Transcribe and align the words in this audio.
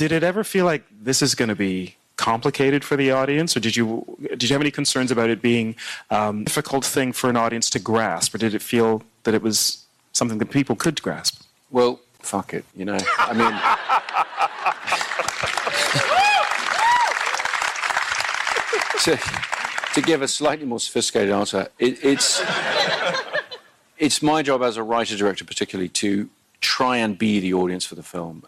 did 0.00 0.12
it 0.12 0.22
ever 0.22 0.42
feel 0.42 0.64
like 0.64 0.82
this 0.90 1.20
is 1.20 1.34
going 1.34 1.50
to 1.50 1.54
be 1.54 1.94
complicated 2.16 2.82
for 2.82 2.96
the 2.96 3.10
audience, 3.10 3.54
or 3.54 3.60
did 3.60 3.76
you 3.76 3.86
did 4.30 4.44
you 4.44 4.54
have 4.54 4.62
any 4.62 4.70
concerns 4.70 5.10
about 5.10 5.28
it 5.28 5.42
being 5.42 5.76
um, 6.08 6.40
a 6.40 6.44
difficult 6.44 6.86
thing 6.86 7.12
for 7.12 7.28
an 7.28 7.36
audience 7.36 7.68
to 7.68 7.78
grasp, 7.78 8.34
or 8.34 8.38
did 8.38 8.54
it 8.54 8.62
feel 8.62 9.02
that 9.24 9.34
it 9.34 9.42
was 9.42 9.84
something 10.14 10.38
that 10.38 10.50
people 10.50 10.74
could 10.74 11.02
grasp? 11.02 11.42
Well, 11.70 12.00
fuck 12.20 12.54
it, 12.54 12.64
you 12.74 12.86
know. 12.86 12.98
I 13.18 13.34
mean. 13.34 13.52
to, 19.04 19.20
to 19.94 20.00
give 20.00 20.22
a 20.22 20.28
slightly 20.28 20.64
more 20.64 20.80
sophisticated 20.80 21.30
answer, 21.30 21.68
it, 21.78 22.02
it's 22.02 22.42
it's 23.98 24.22
my 24.22 24.40
job 24.40 24.62
as 24.62 24.78
a 24.78 24.82
writer 24.82 25.14
director, 25.14 25.44
particularly, 25.44 25.90
to 25.90 26.30
try 26.62 26.96
and 26.96 27.18
be 27.18 27.38
the 27.38 27.52
audience 27.52 27.84
for 27.84 27.96
the 27.96 28.02
film. 28.02 28.46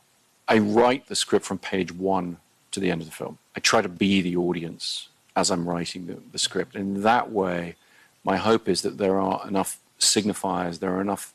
I 0.48 0.58
write 0.58 1.06
the 1.06 1.14
script 1.14 1.44
from 1.44 1.58
page 1.58 1.92
one 1.92 2.38
to 2.72 2.80
the 2.80 2.90
end 2.90 3.00
of 3.00 3.06
the 3.06 3.14
film. 3.14 3.38
I 3.56 3.60
try 3.60 3.82
to 3.82 3.88
be 3.88 4.20
the 4.20 4.36
audience 4.36 5.08
as 5.36 5.50
I'm 5.50 5.68
writing 5.68 6.06
the, 6.06 6.18
the 6.32 6.38
script. 6.38 6.74
And 6.74 6.96
in 6.96 7.02
that 7.02 7.30
way, 7.30 7.76
my 8.24 8.36
hope 8.36 8.68
is 8.68 8.82
that 8.82 8.98
there 8.98 9.18
are 9.18 9.46
enough 9.46 9.78
signifiers, 9.98 10.78
there 10.78 10.94
are 10.94 11.00
enough 11.00 11.34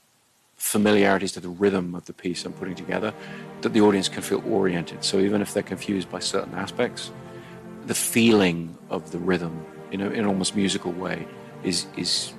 familiarities 0.56 1.32
to 1.34 1.40
the 1.40 1.50
rhythm 1.50 1.96
of 1.96 2.06
the 2.06 2.14
piece 2.14 2.44
I'm 2.44 2.54
putting 2.54 2.76
together 2.76 3.14
that 3.62 3.74
the 3.74 3.82
audience 3.82 4.10
can 4.10 4.24
feel 4.24 4.44
oriented. 4.52 5.04
So 5.04 5.20
even 5.20 5.42
if 5.42 5.54
they're 5.54 5.64
confused 5.64 6.10
by 6.10 6.20
certain 6.20 6.56
aspects, 6.56 7.12
the 7.86 7.96
feeling 7.96 8.78
of 8.90 9.12
the 9.12 9.20
rhythm, 9.20 9.66
you 9.92 9.98
know, 9.98 10.08
in 10.08 10.20
an 10.20 10.26
almost 10.26 10.56
musical 10.56 10.92
way, 10.92 11.28
is 11.64 11.86
is 11.96 12.34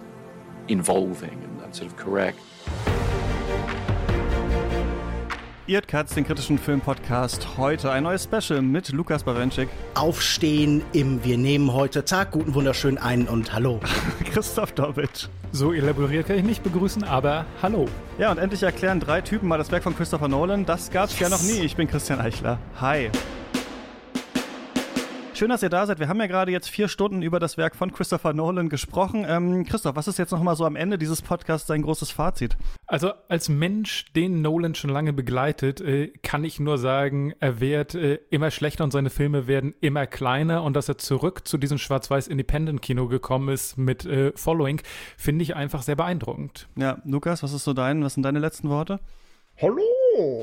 involving 0.68 1.42
and, 1.64 1.74
sort 1.74 1.90
of 1.90 1.96
correct. 1.96 2.38
Ihr 5.68 5.82
Katz, 5.82 6.14
den 6.14 6.26
kritischen 6.26 6.56
Filmpodcast. 6.56 7.58
Heute 7.58 7.90
ein 7.90 8.04
neues 8.04 8.24
Special 8.24 8.62
mit 8.62 8.88
Lukas 8.88 9.24
Bawenschik. 9.24 9.68
Aufstehen 9.92 10.82
im 10.94 11.22
Wir 11.24 11.36
nehmen 11.36 11.74
heute 11.74 12.06
Tag. 12.06 12.30
Guten, 12.30 12.54
wunderschönen 12.54 12.96
einen 12.96 13.28
und 13.28 13.52
hallo. 13.52 13.78
Christoph 14.32 14.72
Dorbitsch. 14.72 15.28
So 15.52 15.74
elaboriert 15.74 16.26
kann 16.26 16.38
ich 16.38 16.44
nicht 16.44 16.62
begrüßen, 16.62 17.04
aber 17.04 17.44
hallo. 17.60 17.86
Ja, 18.16 18.30
und 18.30 18.38
endlich 18.38 18.62
erklären 18.62 18.98
drei 18.98 19.20
Typen 19.20 19.46
mal 19.46 19.58
das 19.58 19.70
Werk 19.70 19.82
von 19.82 19.94
Christopher 19.94 20.28
Nolan. 20.28 20.64
Das 20.64 20.90
gab's 20.90 21.12
yes. 21.12 21.20
ja 21.20 21.28
noch 21.28 21.42
nie. 21.42 21.62
Ich 21.66 21.76
bin 21.76 21.86
Christian 21.86 22.18
Eichler. 22.18 22.58
Hi. 22.80 23.10
Schön, 25.38 25.50
dass 25.50 25.62
ihr 25.62 25.68
da 25.68 25.86
seid. 25.86 26.00
Wir 26.00 26.08
haben 26.08 26.18
ja 26.18 26.26
gerade 26.26 26.50
jetzt 26.50 26.68
vier 26.68 26.88
Stunden 26.88 27.22
über 27.22 27.38
das 27.38 27.56
Werk 27.56 27.76
von 27.76 27.92
Christopher 27.92 28.32
Nolan 28.32 28.68
gesprochen. 28.68 29.24
Ähm, 29.24 29.64
Christoph, 29.64 29.94
was 29.94 30.08
ist 30.08 30.18
jetzt 30.18 30.32
noch 30.32 30.42
mal 30.42 30.56
so 30.56 30.64
am 30.64 30.74
Ende 30.74 30.98
dieses 30.98 31.22
Podcasts 31.22 31.68
dein 31.68 31.82
großes 31.82 32.10
Fazit? 32.10 32.56
Also 32.88 33.12
als 33.28 33.48
Mensch, 33.48 34.12
den 34.14 34.42
Nolan 34.42 34.74
schon 34.74 34.90
lange 34.90 35.12
begleitet, 35.12 35.80
äh, 35.80 36.08
kann 36.24 36.42
ich 36.42 36.58
nur 36.58 36.76
sagen, 36.76 37.34
er 37.38 37.60
wird 37.60 37.94
äh, 37.94 38.18
immer 38.30 38.50
schlechter 38.50 38.82
und 38.82 38.90
seine 38.90 39.10
Filme 39.10 39.46
werden 39.46 39.76
immer 39.80 40.08
kleiner 40.08 40.64
und 40.64 40.74
dass 40.74 40.88
er 40.88 40.98
zurück 40.98 41.46
zu 41.46 41.56
diesem 41.56 41.78
schwarz-weiß 41.78 42.26
Independent-Kino 42.26 43.06
gekommen 43.06 43.50
ist 43.50 43.78
mit 43.78 44.04
äh, 44.06 44.32
Following, 44.34 44.82
finde 45.16 45.44
ich 45.44 45.54
einfach 45.54 45.82
sehr 45.82 45.94
beeindruckend. 45.94 46.66
Ja, 46.74 47.00
Lukas, 47.04 47.44
was 47.44 47.52
ist 47.52 47.62
so 47.62 47.74
dein, 47.74 48.02
was 48.02 48.14
sind 48.14 48.24
deine 48.24 48.40
letzten 48.40 48.70
Worte? 48.70 48.98
Hallo! 49.62 50.42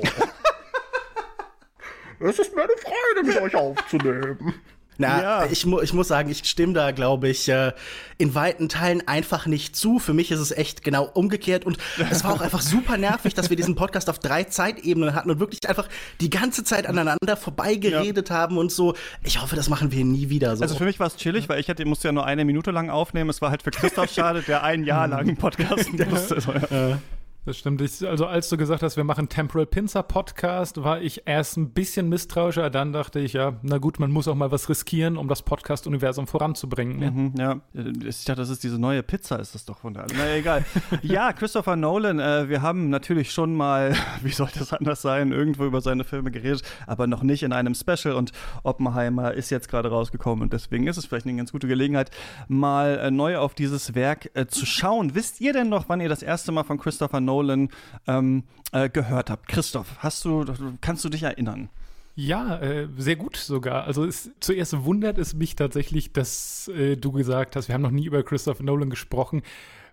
es 2.20 2.38
ist 2.38 2.56
mir 2.56 2.62
eine 2.62 2.72
Freude, 2.78 3.26
mit 3.26 3.42
euch 3.42 3.54
aufzunehmen. 3.54 4.54
Na, 4.98 5.22
ja. 5.22 5.46
ich, 5.50 5.66
mu 5.66 5.80
ich 5.80 5.92
muss 5.92 6.08
sagen, 6.08 6.30
ich 6.30 6.44
stimme 6.44 6.72
da, 6.72 6.90
glaube 6.90 7.28
ich, 7.28 7.48
äh, 7.48 7.72
in 8.18 8.34
weiten 8.34 8.68
Teilen 8.68 9.06
einfach 9.06 9.46
nicht 9.46 9.76
zu. 9.76 9.98
Für 9.98 10.14
mich 10.14 10.30
ist 10.30 10.40
es 10.40 10.50
echt 10.50 10.82
genau 10.82 11.04
umgekehrt. 11.04 11.64
Und 11.64 11.78
es 12.10 12.24
war 12.24 12.32
auch 12.32 12.40
einfach 12.40 12.62
super 12.62 12.96
nervig, 12.96 13.34
dass 13.34 13.50
wir 13.50 13.56
diesen 13.56 13.74
Podcast 13.74 14.08
auf 14.08 14.18
drei 14.18 14.44
Zeitebenen 14.44 15.14
hatten 15.14 15.30
und 15.30 15.40
wirklich 15.40 15.68
einfach 15.68 15.88
die 16.20 16.30
ganze 16.30 16.64
Zeit 16.64 16.86
aneinander 16.86 17.36
vorbeigeredet 17.36 18.30
ja. 18.30 18.34
haben 18.34 18.58
und 18.58 18.72
so. 18.72 18.94
Ich 19.22 19.40
hoffe, 19.40 19.56
das 19.56 19.68
machen 19.68 19.92
wir 19.92 20.04
nie 20.04 20.30
wieder 20.30 20.56
so. 20.56 20.62
Also 20.62 20.76
für 20.76 20.84
mich 20.84 20.98
war 20.98 21.06
es 21.08 21.16
chillig, 21.16 21.48
weil 21.48 21.60
ich 21.60 21.68
hätte, 21.68 21.84
musste 21.84 22.08
ja 22.08 22.12
nur 22.12 22.24
eine 22.24 22.44
Minute 22.44 22.70
lang 22.70 22.90
aufnehmen. 22.90 23.30
Es 23.30 23.42
war 23.42 23.50
halt 23.50 23.62
für 23.62 23.70
Christoph 23.70 24.10
schade, 24.10 24.42
der 24.42 24.62
ein 24.62 24.84
Jahr 24.84 25.08
lang 25.08 25.20
einen 25.20 25.36
Podcast 25.36 25.92
musste. 26.10 26.40
So, 26.40 26.52
ja. 26.52 26.98
Das 27.46 27.56
stimmt. 27.56 27.80
Ich, 27.80 28.04
also 28.04 28.26
als 28.26 28.48
du 28.48 28.56
gesagt 28.56 28.82
hast, 28.82 28.96
wir 28.96 29.04
machen 29.04 29.28
Temporal 29.28 29.66
Pincer 29.66 30.02
Podcast, 30.02 30.82
war 30.82 31.00
ich 31.00 31.22
erst 31.26 31.56
ein 31.56 31.70
bisschen 31.70 32.08
misstrauischer. 32.08 32.70
Dann 32.70 32.92
dachte 32.92 33.20
ich, 33.20 33.34
ja, 33.34 33.52
na 33.62 33.78
gut, 33.78 34.00
man 34.00 34.10
muss 34.10 34.26
auch 34.26 34.34
mal 34.34 34.50
was 34.50 34.68
riskieren, 34.68 35.16
um 35.16 35.28
das 35.28 35.42
Podcast-Universum 35.42 36.26
voranzubringen. 36.26 36.98
Ne? 36.98 37.10
Mhm, 37.12 37.34
ja, 37.38 37.60
ich 38.04 38.24
dachte, 38.24 38.40
das 38.40 38.50
ist 38.50 38.64
diese 38.64 38.80
neue 38.80 39.04
Pizza, 39.04 39.38
ist 39.38 39.54
das 39.54 39.64
doch 39.64 39.78
von 39.78 39.94
der. 39.94 40.06
Na 40.12 40.34
egal. 40.34 40.64
ja, 41.02 41.32
Christopher 41.32 41.76
Nolan, 41.76 42.18
äh, 42.18 42.48
wir 42.48 42.62
haben 42.62 42.90
natürlich 42.90 43.30
schon 43.30 43.54
mal, 43.54 43.94
wie 44.24 44.32
soll 44.32 44.48
das 44.58 44.72
anders 44.72 45.00
sein, 45.00 45.30
irgendwo 45.30 45.66
über 45.66 45.80
seine 45.80 46.02
Filme 46.02 46.32
geredet, 46.32 46.62
aber 46.88 47.06
noch 47.06 47.22
nicht 47.22 47.44
in 47.44 47.52
einem 47.52 47.76
Special. 47.76 48.16
Und 48.16 48.32
Oppenheimer 48.64 49.34
ist 49.34 49.50
jetzt 49.50 49.68
gerade 49.68 49.88
rausgekommen 49.88 50.42
und 50.42 50.52
deswegen 50.52 50.88
ist 50.88 50.96
es 50.96 51.06
vielleicht 51.06 51.26
eine 51.26 51.36
ganz 51.36 51.52
gute 51.52 51.68
Gelegenheit, 51.68 52.10
mal 52.48 52.98
äh, 52.98 53.12
neu 53.12 53.38
auf 53.38 53.54
dieses 53.54 53.94
Werk 53.94 54.32
äh, 54.34 54.48
zu 54.48 54.66
schauen. 54.66 55.14
Wisst 55.14 55.40
ihr 55.40 55.52
denn 55.52 55.68
noch, 55.68 55.88
wann 55.88 56.00
ihr 56.00 56.08
das 56.08 56.24
erste 56.24 56.50
Mal 56.50 56.64
von 56.64 56.78
Christopher 56.78 57.20
Nolan 57.20 57.35
Nolan 57.36 57.68
ähm, 58.06 58.44
äh, 58.72 58.88
gehört 58.88 59.30
habt. 59.30 59.48
Christoph, 59.48 59.98
hast 59.98 60.24
du, 60.24 60.44
kannst 60.80 61.04
du 61.04 61.08
dich 61.08 61.22
erinnern? 61.22 61.68
Ja, 62.14 62.58
äh, 62.60 62.88
sehr 62.96 63.16
gut 63.16 63.36
sogar. 63.36 63.84
Also 63.84 64.04
es, 64.04 64.30
zuerst 64.40 64.84
wundert 64.84 65.18
es 65.18 65.34
mich 65.34 65.54
tatsächlich, 65.54 66.14
dass 66.14 66.68
äh, 66.68 66.96
du 66.96 67.12
gesagt 67.12 67.56
hast, 67.56 67.68
wir 67.68 67.74
haben 67.74 67.82
noch 67.82 67.90
nie 67.90 68.06
über 68.06 68.22
Christopher 68.22 68.62
Nolan 68.62 68.88
gesprochen, 68.88 69.42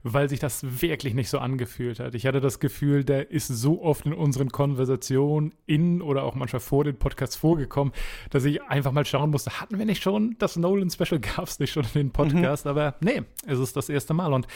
weil 0.04 0.30
sich 0.30 0.40
das 0.40 0.82
wirklich 0.82 1.14
nicht 1.16 1.30
so 1.30 1.40
angefühlt 1.40 2.00
hat. 2.00 2.16
Ich 2.16 2.26
hatte 2.26 2.40
das 2.40 2.60
Gefühl, 2.62 3.04
der 3.04 3.32
ist 3.32 3.48
so 3.48 3.82
oft 3.82 4.06
in 4.06 4.14
unseren 4.14 4.50
Konversationen 4.52 5.54
in 5.66 6.02
oder 6.02 6.24
auch 6.24 6.36
manchmal 6.36 6.62
vor 6.62 6.86
den 6.86 6.98
Podcasts 6.98 7.36
vorgekommen, 7.36 7.94
dass 8.30 8.46
ich 8.46 8.62
einfach 8.64 8.94
mal 8.94 9.06
schauen 9.06 9.30
musste, 9.30 9.60
hatten 9.60 9.78
wir 9.78 9.86
nicht 9.86 10.02
schon 10.02 10.38
das 10.40 10.56
Nolan-Special? 10.56 11.20
Gab 11.36 11.48
es 11.48 11.60
nicht 11.60 11.74
schon 11.74 11.84
in 11.84 11.92
den 11.94 12.12
Podcast? 12.12 12.64
Mhm. 12.64 12.72
Aber 12.72 12.96
nee, 13.02 13.24
es 13.46 13.60
ist 13.60 13.76
das 13.76 13.90
erste 13.90 14.14
Mal 14.14 14.32
und 14.32 14.48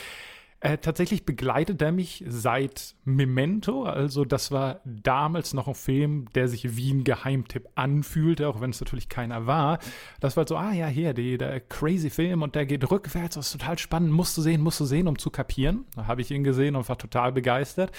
äh, 0.60 0.80
tatsächlich 0.80 1.24
begleitet 1.24 1.82
er 1.84 1.92
mich 1.92 2.24
seit 2.28 2.96
Memento. 3.06 3.84
Also, 3.84 4.26
das 4.26 4.52
war 4.52 4.82
damals 4.86 5.54
noch 5.54 5.68
ein 5.68 5.76
Film, 5.76 6.26
der 6.34 6.48
sich 6.48 6.76
wie 6.76 6.92
ein 6.92 7.04
Geheimtipp 7.04 7.70
anfühlte, 7.76 8.48
auch 8.48 8.60
wenn 8.60 8.72
es 8.72 8.82
natürlich 8.82 9.08
keiner 9.08 9.46
war. 9.46 9.78
Das 10.20 10.36
war 10.36 10.48
so, 10.48 10.58
ah 10.58 10.74
ja, 10.74 10.88
hier, 10.88 11.14
die, 11.14 11.38
der 11.38 11.60
crazy 11.60 12.10
Film 12.10 12.42
und 12.42 12.56
der 12.56 12.66
geht 12.66 12.90
rückwärts, 12.90 13.36
das 13.36 13.48
ist 13.48 13.60
total 13.60 13.78
spannend, 13.78 14.12
musst 14.12 14.36
du 14.36 14.42
sehen, 14.42 14.62
musst 14.62 14.80
du 14.80 14.86
sehen, 14.86 15.08
um 15.08 15.20
zu 15.20 15.30
kapieren. 15.30 15.86
Da 15.96 16.08
habe 16.08 16.22
ich 16.22 16.32
ihn 16.32 16.44
gesehen 16.44 16.76
und 16.76 16.90
war 16.90 16.98
total 16.98 17.32
begeistert. 17.32 17.92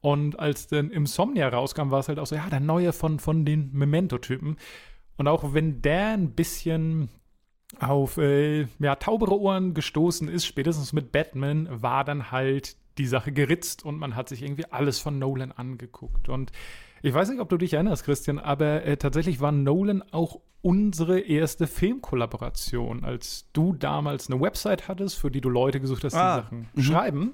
Und 0.00 0.40
als 0.40 0.66
dann 0.66 0.90
Insomnia 0.90 1.48
rauskam, 1.48 1.92
war 1.92 2.00
es 2.00 2.08
halt 2.08 2.18
auch 2.18 2.26
so, 2.26 2.34
ja, 2.34 2.50
der 2.50 2.58
neue 2.58 2.92
von, 2.92 3.20
von 3.20 3.44
den 3.44 3.70
Memento-Typen. 3.72 4.56
Und 5.16 5.28
auch 5.28 5.54
wenn 5.54 5.80
der 5.82 6.08
ein 6.08 6.32
bisschen 6.32 7.10
auf 7.80 8.18
äh, 8.18 8.66
ja, 8.78 8.96
taubere 8.96 9.38
Ohren 9.40 9.74
gestoßen 9.74 10.28
ist, 10.28 10.46
spätestens 10.46 10.92
mit 10.92 11.12
Batman, 11.12 11.68
war 11.70 12.04
dann 12.04 12.30
halt 12.30 12.76
die 12.98 13.06
Sache 13.06 13.32
geritzt 13.32 13.84
und 13.84 13.98
man 13.98 14.16
hat 14.16 14.28
sich 14.28 14.42
irgendwie 14.42 14.66
alles 14.66 14.98
von 14.98 15.18
Nolan 15.18 15.52
angeguckt. 15.52 16.28
Und 16.28 16.52
ich 17.02 17.12
weiß 17.12 17.30
nicht, 17.30 17.40
ob 17.40 17.48
du 17.48 17.56
dich 17.56 17.74
erinnerst, 17.74 18.04
Christian, 18.04 18.38
aber 18.38 18.84
äh, 18.84 18.96
tatsächlich 18.96 19.40
war 19.40 19.52
Nolan 19.52 20.02
auch 20.12 20.40
unsere 20.60 21.18
erste 21.18 21.66
Filmkollaboration, 21.66 23.04
als 23.04 23.48
du 23.52 23.72
damals 23.72 24.30
eine 24.30 24.40
Website 24.40 24.86
hattest, 24.88 25.18
für 25.18 25.30
die 25.30 25.40
du 25.40 25.48
Leute 25.48 25.80
gesucht 25.80 26.04
hast, 26.04 26.12
die 26.12 26.18
ah, 26.18 26.42
Sachen 26.42 26.68
-hmm. 26.74 26.82
schreiben. 26.82 27.32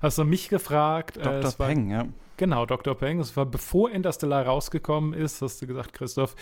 Hast 0.00 0.18
du 0.18 0.24
mich 0.24 0.48
gefragt. 0.48 1.16
Dr. 1.16 1.50
Äh, 1.50 1.52
Peng, 1.52 1.90
ja. 1.90 2.06
Genau, 2.36 2.66
Dr. 2.66 2.96
Peng. 2.96 3.20
Es 3.20 3.36
war 3.36 3.46
bevor 3.46 3.90
Interstellar 3.90 4.46
rausgekommen 4.46 5.12
ist, 5.12 5.42
hast 5.42 5.62
du 5.62 5.66
gesagt, 5.66 5.92
Christoph, 5.92 6.34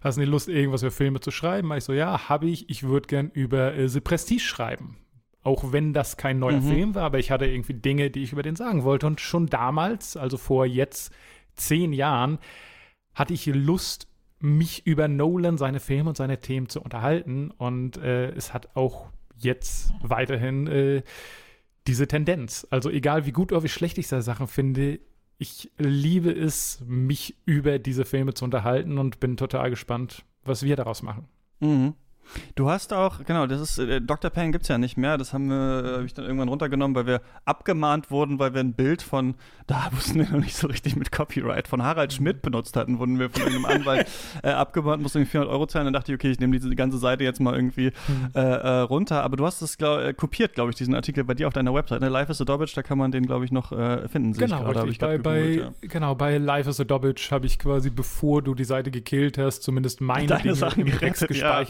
hast 0.00 0.16
du 0.16 0.20
nicht 0.20 0.30
Lust, 0.30 0.48
irgendwas 0.48 0.80
für 0.80 0.90
Filme 0.90 1.20
zu 1.20 1.30
schreiben? 1.30 1.72
Ich 1.74 1.84
so, 1.84 1.92
ja, 1.92 2.28
habe 2.28 2.46
ich. 2.46 2.68
Ich 2.70 2.82
würde 2.82 3.06
gern 3.06 3.30
über 3.30 3.74
äh, 3.74 3.88
The 3.88 4.00
Prestige 4.00 4.40
schreiben. 4.40 4.96
Auch 5.42 5.72
wenn 5.72 5.92
das 5.92 6.16
kein 6.16 6.38
neuer 6.38 6.60
mhm. 6.60 6.68
Film 6.68 6.94
war, 6.94 7.04
aber 7.04 7.18
ich 7.18 7.30
hatte 7.30 7.46
irgendwie 7.46 7.74
Dinge, 7.74 8.10
die 8.10 8.22
ich 8.22 8.32
über 8.32 8.42
den 8.42 8.56
sagen 8.56 8.84
wollte. 8.84 9.06
Und 9.06 9.20
schon 9.20 9.46
damals, 9.46 10.16
also 10.16 10.36
vor 10.36 10.66
jetzt 10.66 11.12
zehn 11.54 11.92
Jahren, 11.92 12.38
hatte 13.14 13.34
ich 13.34 13.46
Lust, 13.46 14.06
mich 14.38 14.86
über 14.86 15.06
Nolan, 15.06 15.58
seine 15.58 15.80
Filme 15.80 16.10
und 16.10 16.16
seine 16.16 16.40
Themen 16.40 16.68
zu 16.68 16.80
unterhalten. 16.80 17.50
Und 17.50 17.98
äh, 17.98 18.30
es 18.30 18.54
hat 18.54 18.74
auch 18.74 19.10
jetzt 19.36 19.92
weiterhin 20.02 20.66
äh, 20.66 21.02
diese 21.86 22.06
Tendenz. 22.06 22.66
Also 22.70 22.90
egal 22.90 23.26
wie 23.26 23.32
gut 23.32 23.52
oder 23.52 23.62
wie 23.62 23.68
schlecht 23.68 23.98
ich 23.98 24.08
seine 24.08 24.22
Sachen 24.22 24.46
finde, 24.46 25.00
ich 25.40 25.72
liebe 25.78 26.30
es, 26.30 26.82
mich 26.86 27.34
über 27.46 27.78
diese 27.78 28.04
Filme 28.04 28.34
zu 28.34 28.44
unterhalten 28.44 28.98
und 28.98 29.20
bin 29.20 29.38
total 29.38 29.70
gespannt, 29.70 30.26
was 30.44 30.62
wir 30.62 30.76
daraus 30.76 31.02
machen. 31.02 31.28
Mhm. 31.60 31.94
Du 32.54 32.70
hast 32.70 32.92
auch, 32.92 33.24
genau, 33.24 33.46
das 33.46 33.60
ist, 33.60 33.78
äh, 33.78 34.00
Dr. 34.00 34.30
Payne 34.30 34.52
gibt 34.52 34.62
es 34.62 34.68
ja 34.68 34.78
nicht 34.78 34.96
mehr. 34.96 35.18
Das 35.18 35.32
haben 35.32 35.48
wir, 35.48 35.84
äh, 35.84 35.92
habe 35.94 36.04
ich 36.06 36.14
dann 36.14 36.24
irgendwann 36.24 36.48
runtergenommen, 36.48 36.94
weil 36.94 37.06
wir 37.06 37.20
abgemahnt 37.44 38.10
wurden, 38.10 38.38
weil 38.38 38.54
wir 38.54 38.60
ein 38.60 38.74
Bild 38.74 39.02
von, 39.02 39.34
da 39.66 39.88
wussten 39.92 40.18
wir 40.18 40.28
noch 40.30 40.40
nicht 40.40 40.56
so 40.56 40.66
richtig 40.66 40.96
mit 40.96 41.12
Copyright, 41.12 41.68
von 41.68 41.82
Harald 41.82 42.12
Schmidt 42.12 42.42
benutzt 42.42 42.76
hatten, 42.76 42.98
wurden 42.98 43.18
wir 43.18 43.30
von 43.30 43.42
irgendeinem 43.42 43.80
Anwalt 43.80 44.08
äh, 44.42 44.50
abgemahnt, 44.50 45.02
mussten 45.02 45.18
irgendwie 45.18 45.32
400 45.32 45.52
Euro 45.52 45.66
zahlen. 45.66 45.86
Dann 45.86 45.94
dachte 45.94 46.12
ich, 46.12 46.16
okay, 46.16 46.30
ich 46.30 46.40
nehme 46.40 46.58
diese 46.58 46.74
ganze 46.74 46.98
Seite 46.98 47.24
jetzt 47.24 47.40
mal 47.40 47.54
irgendwie 47.54 47.90
Mhm. 48.08 48.30
äh, 48.34 48.40
äh, 48.40 48.68
runter. 48.80 49.22
Aber 49.22 49.36
du 49.36 49.46
hast 49.46 49.62
es 49.62 49.78
glaub, 49.78 50.00
äh, 50.00 50.12
kopiert, 50.12 50.54
glaube 50.54 50.70
ich, 50.70 50.76
diesen 50.76 50.94
Artikel 50.94 51.24
bei 51.24 51.34
dir 51.34 51.46
auf 51.46 51.52
deiner 51.52 51.74
Website. 51.74 52.00
Ne? 52.00 52.08
Life 52.08 52.30
is 52.30 52.40
a 52.40 52.44
Dobbage, 52.44 52.74
da 52.74 52.82
kann 52.82 52.98
man 52.98 53.10
den, 53.12 53.26
glaube 53.26 53.44
ich, 53.44 53.52
noch 53.52 53.70
finden. 54.10 54.32
Genau, 54.32 54.66
richtig. 54.66 54.92
ich 54.92 54.98
bei, 54.98 55.18
bei, 55.18 55.40
ja. 55.40 55.72
genau, 55.80 56.14
bei 56.14 56.38
Life 56.38 56.68
is 56.68 56.80
a 56.80 56.84
Dobbage 56.84 57.30
habe 57.30 57.46
ich 57.46 57.58
quasi, 57.58 57.90
bevor 57.90 58.42
du 58.42 58.54
die 58.54 58.64
Seite 58.64 58.90
gekillt 58.90 59.38
hast, 59.38 59.62
zumindest 59.62 60.00
meine 60.00 60.26
Deine 60.26 60.42
Dinge 60.42 60.54
Sachen 60.54 60.86
im 60.86 60.90
gerettet, 60.90 61.30
ja. 61.36 61.62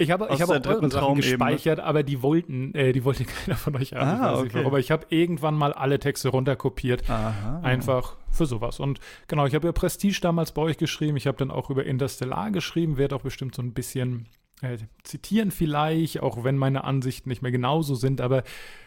Ich 0.00 0.10
habe, 0.10 0.28
ich 0.32 0.40
habe 0.40 0.44
auch 0.44 0.48
eure 0.48 0.60
dritten 0.60 0.90
Sachen 0.90 1.14
gespeichert, 1.16 1.78
aber 1.78 2.02
die 2.02 2.22
wollten, 2.22 2.74
äh, 2.74 2.92
die 2.92 3.04
wollte 3.04 3.24
keiner 3.44 3.56
von 3.56 3.76
euch 3.76 3.92
haben. 3.92 4.22
Ah, 4.22 4.42
ich 4.42 4.54
okay. 4.54 4.64
aber 4.64 4.78
ich 4.78 4.90
habe 4.90 5.06
irgendwann 5.10 5.54
mal 5.54 5.74
alle 5.74 5.98
Texte 5.98 6.30
runterkopiert. 6.30 7.08
Aha. 7.10 7.60
Einfach 7.62 8.16
für 8.30 8.46
sowas. 8.46 8.80
Und 8.80 8.98
genau, 9.28 9.44
ich 9.44 9.54
habe 9.54 9.68
ja 9.68 9.72
Prestige 9.72 10.18
damals 10.22 10.52
bei 10.52 10.62
euch 10.62 10.78
geschrieben. 10.78 11.18
Ich 11.18 11.26
habe 11.26 11.36
dann 11.36 11.50
auch 11.50 11.68
über 11.68 11.84
Interstellar 11.84 12.50
geschrieben, 12.50 12.96
werde 12.96 13.14
auch 13.14 13.22
bestimmt 13.22 13.54
so 13.54 13.60
ein 13.60 13.74
bisschen 13.74 14.26
äh, 14.62 14.78
zitieren 15.02 15.50
vielleicht, 15.50 16.20
auch 16.20 16.44
wenn 16.44 16.56
meine 16.56 16.84
Ansichten 16.84 17.28
nicht 17.28 17.42
mehr 17.42 17.52
genauso 17.52 17.94
sind, 17.94 18.22
aber 18.22 18.42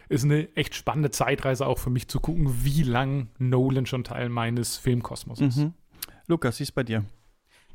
ist 0.08 0.24
eine 0.24 0.54
echt 0.56 0.74
spannende 0.74 1.12
Zeitreise 1.12 1.66
auch 1.66 1.78
für 1.78 1.90
mich 1.90 2.08
zu 2.08 2.18
gucken, 2.18 2.64
wie 2.64 2.82
lang 2.82 3.28
Nolan 3.38 3.86
schon 3.86 4.02
Teil 4.02 4.30
meines 4.30 4.76
Filmkosmos 4.76 5.40
ist. 5.40 5.58
Mhm. 5.58 5.74
Lukas, 6.26 6.58
wie 6.58 6.64
ist 6.64 6.72
bei 6.72 6.82
dir? 6.82 7.04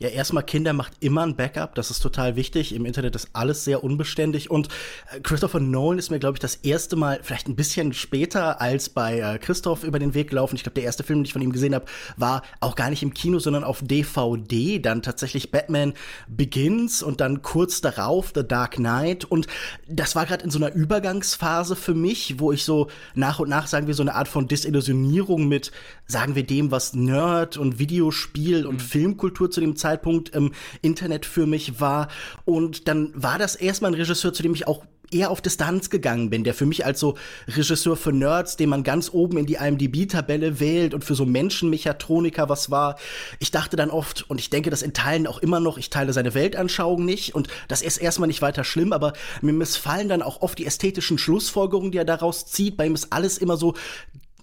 Ja, 0.02 0.08
erstmal 0.08 0.44
Kinder 0.44 0.72
macht 0.72 0.94
immer 1.02 1.24
ein 1.24 1.36
Backup, 1.36 1.76
das 1.76 1.92
ist 1.92 2.00
total 2.00 2.38
wichtig. 2.38 2.74
Im 2.74 2.86
Internet 2.86 3.18
ist 3.18 3.32
alles 3.34 3.66
sehr 3.66 3.84
unbeständig 3.84 4.50
und 4.50 4.70
äh, 5.12 5.20
Christopher 5.20 5.60
Nolan 5.60 6.00
ist 6.00 6.10
mir, 6.10 6.20
glaube 6.20 6.38
ich, 6.38 6.40
das 6.40 6.56
erste 6.56 6.96
Mal, 6.96 7.20
vielleicht 7.22 7.50
ein 7.50 7.58
bisschen 7.58 7.92
später 7.92 8.62
als 8.62 8.88
bei 8.88 9.20
äh, 9.20 9.38
Christoph 9.40 9.84
über 9.84 10.00
den 10.00 10.14
Weg 10.14 10.30
gelaufen. 10.30 10.56
Ich 10.56 10.64
glaube, 10.64 10.76
der 10.76 10.86
erste 10.86 11.04
Film, 11.04 11.20
den 11.20 11.26
ich 11.26 11.34
von 11.34 11.42
ihm 11.42 11.52
gesehen 11.52 11.76
habe, 11.76 11.84
war 12.16 12.44
auch 12.62 12.78
gar 12.78 12.90
nicht 12.90 13.04
im 13.04 13.14
Kino, 13.14 13.40
sondern 13.40 13.66
auf 13.66 13.82
DVD. 13.84 14.80
Dann 14.80 15.02
tatsächlich 15.02 15.52
Batman 15.52 15.94
Begins 16.30 17.04
und 17.04 17.20
dann 17.20 17.42
kurz 17.42 17.82
darauf 17.82 18.32
The 18.34 18.48
Dark 18.48 18.76
Knight. 18.76 19.26
Und 19.26 19.48
das 19.86 20.16
war 20.16 20.26
gerade 20.26 20.46
in 20.46 20.50
so 20.50 20.60
einer 20.60 20.74
Übergangsphase 20.74 21.76
für 21.76 21.94
mich, 21.94 22.40
wo 22.40 22.54
ich 22.54 22.64
so 22.64 22.88
nach 23.16 23.40
und 23.40 23.50
nach, 23.50 23.68
sagen 23.68 23.88
wir, 23.88 23.94
so 23.94 24.04
eine 24.04 24.16
Art 24.16 24.30
von 24.30 24.48
Desillusionierung 24.48 25.50
mit, 25.50 25.74
sagen 26.06 26.36
wir, 26.36 26.46
dem, 26.46 26.72
was 26.72 26.94
Nerd 26.94 27.58
und 27.58 27.80
Videospiel 27.80 28.66
und 28.66 28.82
Filmkultur 28.82 29.52
zu 29.52 29.60
dem 29.60 29.76
Zeitpunkt 29.76 29.89
im 29.98 30.52
Internet 30.82 31.26
für 31.26 31.46
mich 31.46 31.80
war. 31.80 32.08
Und 32.46 32.88
dann 32.88 33.12
war 33.16 33.38
das 33.38 33.56
erstmal 33.56 33.92
ein 33.92 33.96
Regisseur, 33.96 34.34
zu 34.34 34.44
dem 34.44 34.54
ich 34.54 34.68
auch 34.68 34.84
eher 35.12 35.32
auf 35.32 35.42
Distanz 35.42 35.90
gegangen 35.90 36.30
bin, 36.30 36.44
der 36.44 36.54
für 36.54 36.66
mich 36.66 36.86
als 36.86 37.00
so 37.00 37.16
Regisseur 37.48 37.96
für 37.96 38.12
Nerds, 38.12 38.58
den 38.58 38.70
man 38.70 38.84
ganz 38.84 39.10
oben 39.12 39.38
in 39.38 39.46
die 39.46 39.56
IMDb-Tabelle 39.56 40.60
wählt 40.60 40.94
und 40.94 41.04
für 41.04 41.16
so 41.16 41.26
Menschenmechatroniker 41.26 42.50
was 42.50 42.70
war. 42.70 42.98
Ich 43.40 43.52
dachte 43.52 43.76
dann 43.76 43.90
oft, 43.90 44.30
und 44.30 44.40
ich 44.40 44.50
denke 44.50 44.70
das 44.70 44.82
in 44.82 44.94
Teilen 44.94 45.28
auch 45.28 45.40
immer 45.40 45.60
noch, 45.60 45.78
ich 45.78 45.90
teile 45.90 46.14
seine 46.14 46.34
Weltanschauung 46.34 47.06
nicht 47.06 47.36
und 47.36 47.48
das 47.68 47.82
ist 47.82 47.98
erstmal 47.98 48.28
nicht 48.28 48.42
weiter 48.42 48.64
schlimm, 48.64 48.94
aber 48.94 49.14
mir 49.42 49.54
missfallen 49.54 50.10
dann 50.10 50.22
auch 50.22 50.42
oft 50.42 50.60
die 50.60 50.66
ästhetischen 50.66 51.18
Schlussfolgerungen, 51.18 51.92
die 51.92 51.98
er 51.98 52.06
daraus 52.06 52.46
zieht. 52.46 52.78
Bei 52.78 52.86
ihm 52.86 52.96
ist 52.96 53.12
alles 53.12 53.38
immer 53.38 53.58
so 53.58 53.74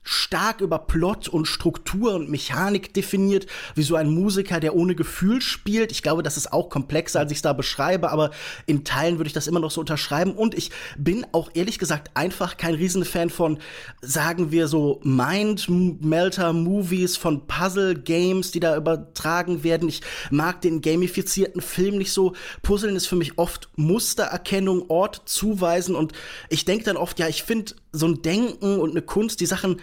stark 0.07 0.61
über 0.61 0.79
Plot 0.79 1.29
und 1.29 1.47
Struktur 1.47 2.15
und 2.15 2.31
Mechanik 2.31 2.95
definiert, 2.95 3.47
wie 3.75 3.83
so 3.83 3.97
ein 3.97 4.09
Musiker, 4.09 4.61
der 4.61 4.77
ohne 4.77 4.95
Gefühl 4.95 5.43
spielt. 5.43 5.93
Ich 5.93 6.03
glaube, 6.03 6.23
das 6.23 6.37
ist 6.37 6.53
auch 6.53 6.69
komplexer, 6.71 7.21
als 7.21 7.33
ich 7.33 7.39
es 7.39 7.43
da 7.43 7.53
beschreibe, 7.53 8.11
aber 8.11 8.31
in 8.67 8.85
Teilen 8.85 9.19
würde 9.19 9.27
ich 9.27 9.35
das 9.35 9.49
immer 9.49 9.61
noch 9.61 9.73
so 9.73 9.81
unterschreiben. 9.81 10.33
Und 10.33 10.55
ich 10.55 10.71
bin 10.97 11.27
auch 11.33 11.51
ehrlich 11.55 11.79
gesagt 11.79 12.11
einfach 12.15 12.57
kein 12.57 12.75
Riesenfan 12.75 13.31
von, 13.31 13.59
sagen 14.01 14.53
wir 14.53 14.69
so, 14.69 15.01
Mind-Melter-Movies, 15.03 17.17
von 17.17 17.49
Puzzle-Games, 17.49 18.53
die 18.53 18.61
da 18.61 18.77
übertragen 18.77 19.65
werden. 19.65 19.89
Ich 19.89 20.03
mag 20.31 20.61
den 20.61 20.81
gamifizierten 20.81 21.61
Film 21.61 21.99
nicht 21.99 22.13
so. 22.13 22.35
Puzzeln 22.63 22.95
ist 22.95 23.07
für 23.07 23.17
mich 23.17 23.39
oft 23.39 23.69
Mustererkennung, 23.77 24.85
Ort 24.89 25.23
zuweisen 25.25 25.97
und 25.97 26.13
ich 26.49 26.65
denke 26.65 26.85
dann 26.85 26.97
oft, 26.97 27.19
ja, 27.19 27.27
ich 27.27 27.43
finde 27.43 27.75
so 27.97 28.07
ein 28.07 28.23
Denken 28.23 28.79
und 28.79 28.91
eine 28.91 29.03
Kunst, 29.03 29.41
die 29.41 29.47
Sachen 29.47 29.81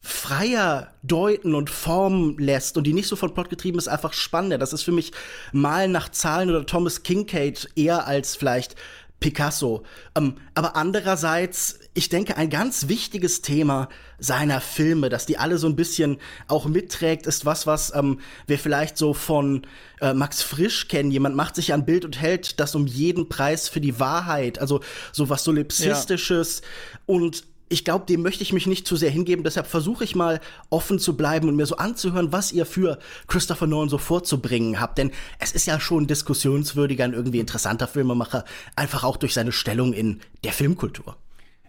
freier 0.00 0.92
deuten 1.04 1.54
und 1.54 1.70
formen 1.70 2.36
lässt 2.38 2.76
und 2.76 2.84
die 2.84 2.92
nicht 2.92 3.06
so 3.06 3.14
von 3.14 3.34
Plot 3.34 3.50
getrieben 3.50 3.78
ist, 3.78 3.86
einfach 3.86 4.12
spannender. 4.12 4.58
Das 4.58 4.72
ist 4.72 4.82
für 4.82 4.90
mich 4.90 5.12
Malen 5.52 5.92
nach 5.92 6.08
Zahlen 6.08 6.50
oder 6.50 6.66
Thomas 6.66 7.04
Kincaid 7.04 7.70
eher 7.76 8.06
als 8.06 8.34
vielleicht 8.34 8.74
Picasso. 9.22 9.84
Ähm, 10.16 10.34
aber 10.54 10.76
andererseits, 10.76 11.78
ich 11.94 12.08
denke, 12.08 12.36
ein 12.36 12.50
ganz 12.50 12.88
wichtiges 12.88 13.40
Thema 13.40 13.88
seiner 14.18 14.60
Filme, 14.60 15.08
dass 15.08 15.24
die 15.24 15.38
alle 15.38 15.56
so 15.56 15.68
ein 15.68 15.76
bisschen 15.76 16.18
auch 16.48 16.66
mitträgt, 16.66 17.26
ist 17.26 17.46
was, 17.46 17.66
was 17.66 17.94
ähm, 17.94 18.20
wir 18.46 18.58
vielleicht 18.58 18.98
so 18.98 19.14
von 19.14 19.66
äh, 20.00 20.12
Max 20.12 20.42
Frisch 20.42 20.88
kennen. 20.88 21.12
Jemand 21.12 21.36
macht 21.36 21.54
sich 21.54 21.72
ein 21.72 21.86
Bild 21.86 22.04
und 22.04 22.20
hält 22.20 22.60
das 22.60 22.74
um 22.74 22.86
jeden 22.86 23.28
Preis 23.28 23.68
für 23.68 23.80
die 23.80 24.00
Wahrheit. 24.00 24.58
Also 24.58 24.80
so 25.12 25.30
was 25.30 25.44
Solipsistisches. 25.44 26.62
Und 27.06 27.44
ich 27.72 27.84
glaube, 27.84 28.04
dem 28.06 28.22
möchte 28.22 28.42
ich 28.42 28.52
mich 28.52 28.66
nicht 28.66 28.86
zu 28.86 28.96
sehr 28.96 29.10
hingeben. 29.10 29.44
Deshalb 29.44 29.66
versuche 29.66 30.04
ich 30.04 30.14
mal 30.14 30.40
offen 30.68 30.98
zu 30.98 31.16
bleiben 31.16 31.48
und 31.48 31.56
mir 31.56 31.64
so 31.64 31.76
anzuhören, 31.76 32.30
was 32.30 32.52
ihr 32.52 32.66
für 32.66 32.98
Christopher 33.28 33.66
Nolan 33.66 33.88
so 33.88 33.96
vorzubringen 33.96 34.78
habt. 34.78 34.98
Denn 34.98 35.10
es 35.38 35.52
ist 35.52 35.66
ja 35.66 35.80
schon 35.80 36.06
diskussionswürdiger 36.06 37.06
und 37.06 37.14
irgendwie 37.14 37.40
interessanter 37.40 37.88
Filmemacher, 37.88 38.44
einfach 38.76 39.04
auch 39.04 39.16
durch 39.16 39.32
seine 39.32 39.52
Stellung 39.52 39.94
in 39.94 40.20
der 40.44 40.52
Filmkultur. 40.52 41.16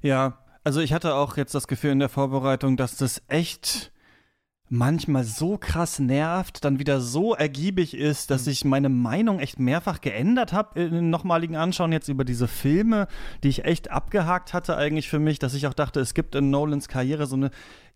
Ja, 0.02 0.40
also 0.66 0.82
ich 0.82 0.92
hatte 0.92 1.16
auch 1.16 1.38
jetzt 1.38 1.56
das 1.56 1.68
Gefühl 1.68 1.92
in 1.92 2.00
der 2.00 2.10
Vorbereitung, 2.10 2.76
dass 2.76 2.98
das 2.98 3.22
echt 3.30 3.93
manchmal 4.74 5.24
so 5.24 5.60
krass 5.60 6.00
nervt, 6.00 6.66
dann 6.66 6.80
wieder 6.80 7.00
so 7.00 7.36
ergiebig 7.36 7.96
ist, 7.96 8.32
dass 8.32 8.48
ich 8.48 8.66
meine 8.66 8.90
Meinung 8.90 9.40
echt 9.40 9.60
mehrfach 9.60 10.02
geändert 10.02 10.52
habe 10.52 10.82
in 10.82 10.92
den 10.92 11.10
nochmaligen 11.12 11.56
Anschauen 11.56 11.92
jetzt 11.92 12.10
über 12.10 12.26
diese 12.26 12.48
Filme, 12.48 13.08
die 13.44 13.50
ich 13.50 13.66
echt 13.66 13.92
abgehakt 13.92 14.52
hatte 14.52 14.76
eigentlich 14.76 15.10
für 15.10 15.20
mich, 15.20 15.38
dass 15.38 15.54
ich 15.54 15.68
auch 15.68 15.76
dachte, 15.76 16.00
es 16.00 16.16
gibt 16.16 16.34
in 16.34 16.50
Nolans 16.50 16.88
Karriere 16.88 17.28
so 17.28 17.36
eine 17.36 17.52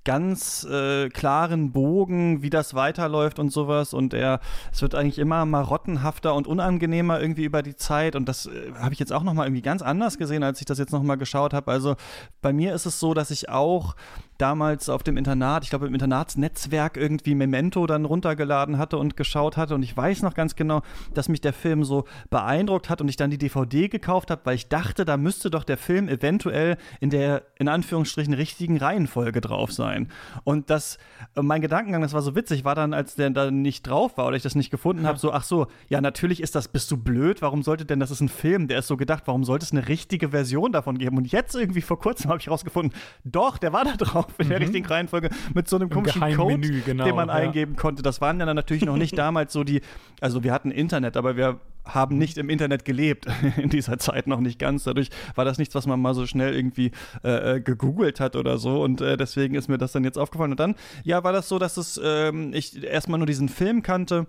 ganz 0.05 0.63
äh, 0.63 1.09
klaren 1.09 1.71
Bogen, 1.73 2.41
wie 2.43 2.49
das 2.49 2.75
weiterläuft 2.75 3.39
und 3.39 3.51
sowas. 3.51 3.93
Und 3.93 4.13
er, 4.13 4.39
es 4.71 4.81
wird 4.81 4.95
eigentlich 4.95 5.19
immer 5.19 5.45
marottenhafter 5.45 6.33
und 6.33 6.47
unangenehmer 6.47 7.19
irgendwie 7.19 7.43
über 7.43 7.61
die 7.61 7.75
Zeit. 7.75 8.15
Und 8.15 8.29
das 8.29 8.45
äh, 8.45 8.71
habe 8.79 8.93
ich 8.93 8.99
jetzt 8.99 9.11
auch 9.11 9.23
nochmal 9.23 9.47
irgendwie 9.47 9.63
ganz 9.63 9.81
anders 9.81 10.17
gesehen, 10.17 10.43
als 10.43 10.61
ich 10.61 10.65
das 10.65 10.77
jetzt 10.77 10.93
nochmal 10.93 11.17
geschaut 11.17 11.53
habe. 11.53 11.71
Also 11.71 11.95
bei 12.41 12.53
mir 12.53 12.73
ist 12.73 12.85
es 12.85 13.01
so, 13.01 13.13
dass 13.13 13.31
ich 13.31 13.49
auch 13.49 13.95
damals 14.37 14.89
auf 14.89 15.03
dem 15.03 15.17
Internat, 15.17 15.63
ich 15.63 15.69
glaube 15.69 15.87
im 15.87 15.93
Internatsnetzwerk 15.93 16.97
irgendwie 16.97 17.35
Memento 17.35 17.85
dann 17.87 18.05
runtergeladen 18.05 18.77
hatte 18.77 18.97
und 18.97 19.17
geschaut 19.17 19.57
hatte. 19.57 19.75
Und 19.75 19.83
ich 19.83 19.95
weiß 19.95 20.21
noch 20.21 20.33
ganz 20.33 20.55
genau, 20.55 20.81
dass 21.13 21.29
mich 21.29 21.41
der 21.41 21.53
Film 21.53 21.83
so 21.83 22.05
beeindruckt 22.29 22.89
hat 22.89 23.01
und 23.01 23.07
ich 23.07 23.15
dann 23.15 23.29
die 23.29 23.37
DVD 23.37 23.87
gekauft 23.87 24.31
habe, 24.31 24.41
weil 24.45 24.55
ich 24.55 24.69
dachte, 24.69 25.05
da 25.05 25.17
müsste 25.17 25.49
doch 25.49 25.63
der 25.63 25.77
Film 25.77 26.07
eventuell 26.07 26.77
in 26.99 27.09
der, 27.09 27.43
in 27.57 27.67
Anführungsstrichen, 27.67 28.33
richtigen 28.33 28.77
Reihenfolge 28.77 29.41
drauf 29.41 29.71
sein. 29.71 30.09
Und 30.43 30.69
das, 30.69 30.97
äh, 31.35 31.41
mein 31.41 31.61
Gedankengang, 31.61 32.01
das 32.01 32.13
war 32.13 32.21
so 32.21 32.35
witzig, 32.35 32.63
war 32.63 32.75
dann, 32.75 32.93
als 32.93 33.15
der 33.15 33.29
da 33.29 33.51
nicht 33.51 33.87
drauf 33.87 34.17
war 34.17 34.27
oder 34.27 34.37
ich 34.37 34.43
das 34.43 34.55
nicht 34.55 34.69
gefunden 34.69 35.07
habe, 35.07 35.17
so, 35.17 35.31
ach 35.31 35.43
so, 35.43 35.67
ja, 35.89 36.01
natürlich 36.01 36.41
ist 36.41 36.55
das, 36.55 36.67
bist 36.67 36.91
du 36.91 36.97
blöd, 36.97 37.41
warum 37.41 37.63
sollte 37.63 37.85
denn, 37.85 37.99
das 37.99 38.11
ist 38.11 38.21
ein 38.21 38.29
Film, 38.29 38.67
der 38.67 38.79
ist 38.79 38.87
so 38.87 38.97
gedacht, 38.97 39.23
warum 39.25 39.43
sollte 39.43 39.65
es 39.65 39.71
eine 39.71 39.87
richtige 39.87 40.29
Version 40.29 40.71
davon 40.71 40.97
geben? 40.97 41.17
Und 41.17 41.31
jetzt 41.31 41.55
irgendwie 41.55 41.81
vor 41.81 41.99
kurzem 41.99 42.29
habe 42.29 42.39
ich 42.39 42.49
rausgefunden, 42.49 42.97
doch, 43.23 43.57
der 43.57 43.73
war 43.73 43.83
da 43.83 43.95
drauf 43.95 44.26
in 44.37 44.49
der 44.49 44.59
richtigen 44.59 44.85
Reihenfolge 44.85 45.29
mit 45.53 45.67
so 45.67 45.75
einem 45.75 45.89
komischen 45.89 46.21
Code, 46.35 46.81
genau, 46.85 47.05
den 47.05 47.15
man 47.15 47.29
ja. 47.29 47.35
eingeben 47.35 47.75
konnte. 47.75 48.03
Das 48.03 48.21
waren 48.21 48.39
ja 48.39 48.45
dann 48.45 48.55
natürlich 48.55 48.85
noch 48.85 48.97
nicht 48.97 49.17
damals 49.17 49.53
so 49.53 49.63
die, 49.63 49.81
also 50.21 50.43
wir 50.43 50.53
hatten 50.53 50.71
Internet, 50.71 51.17
aber 51.17 51.35
wir 51.37 51.59
haben 51.85 52.17
nicht 52.17 52.37
im 52.37 52.49
Internet 52.49 52.85
gelebt 52.85 53.27
in 53.57 53.69
dieser 53.69 53.97
Zeit 53.97 54.27
noch 54.27 54.39
nicht 54.39 54.59
ganz. 54.59 54.83
Dadurch 54.83 55.09
war 55.35 55.45
das 55.45 55.57
nichts, 55.57 55.75
was 55.75 55.87
man 55.87 55.99
mal 55.99 56.13
so 56.13 56.25
schnell 56.25 56.53
irgendwie 56.53 56.91
äh, 57.23 57.55
äh, 57.55 57.61
gegoogelt 57.61 58.19
hat 58.19 58.35
oder 58.35 58.57
so. 58.57 58.81
Und 58.81 59.01
äh, 59.01 59.17
deswegen 59.17 59.55
ist 59.55 59.67
mir 59.67 59.77
das 59.77 59.91
dann 59.91 60.03
jetzt 60.03 60.17
aufgefallen. 60.17 60.51
Und 60.51 60.59
dann, 60.59 60.75
ja, 61.03 61.23
war 61.23 61.33
das 61.33 61.49
so, 61.49 61.59
dass 61.59 61.77
es 61.77 61.99
ähm, 62.03 62.51
ich 62.53 62.83
erstmal 62.83 63.19
nur 63.19 63.27
diesen 63.27 63.49
Film 63.49 63.83
kannte. 63.83 64.27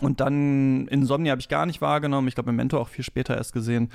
Und 0.00 0.20
dann 0.20 0.88
Insomnia 0.88 1.32
habe 1.32 1.40
ich 1.40 1.48
gar 1.48 1.66
nicht 1.66 1.80
wahrgenommen. 1.80 2.28
Ich 2.28 2.34
glaube, 2.34 2.50
Memento 2.50 2.78
auch 2.78 2.88
viel 2.88 3.04
später 3.04 3.36
erst 3.36 3.52
gesehen. 3.52 3.90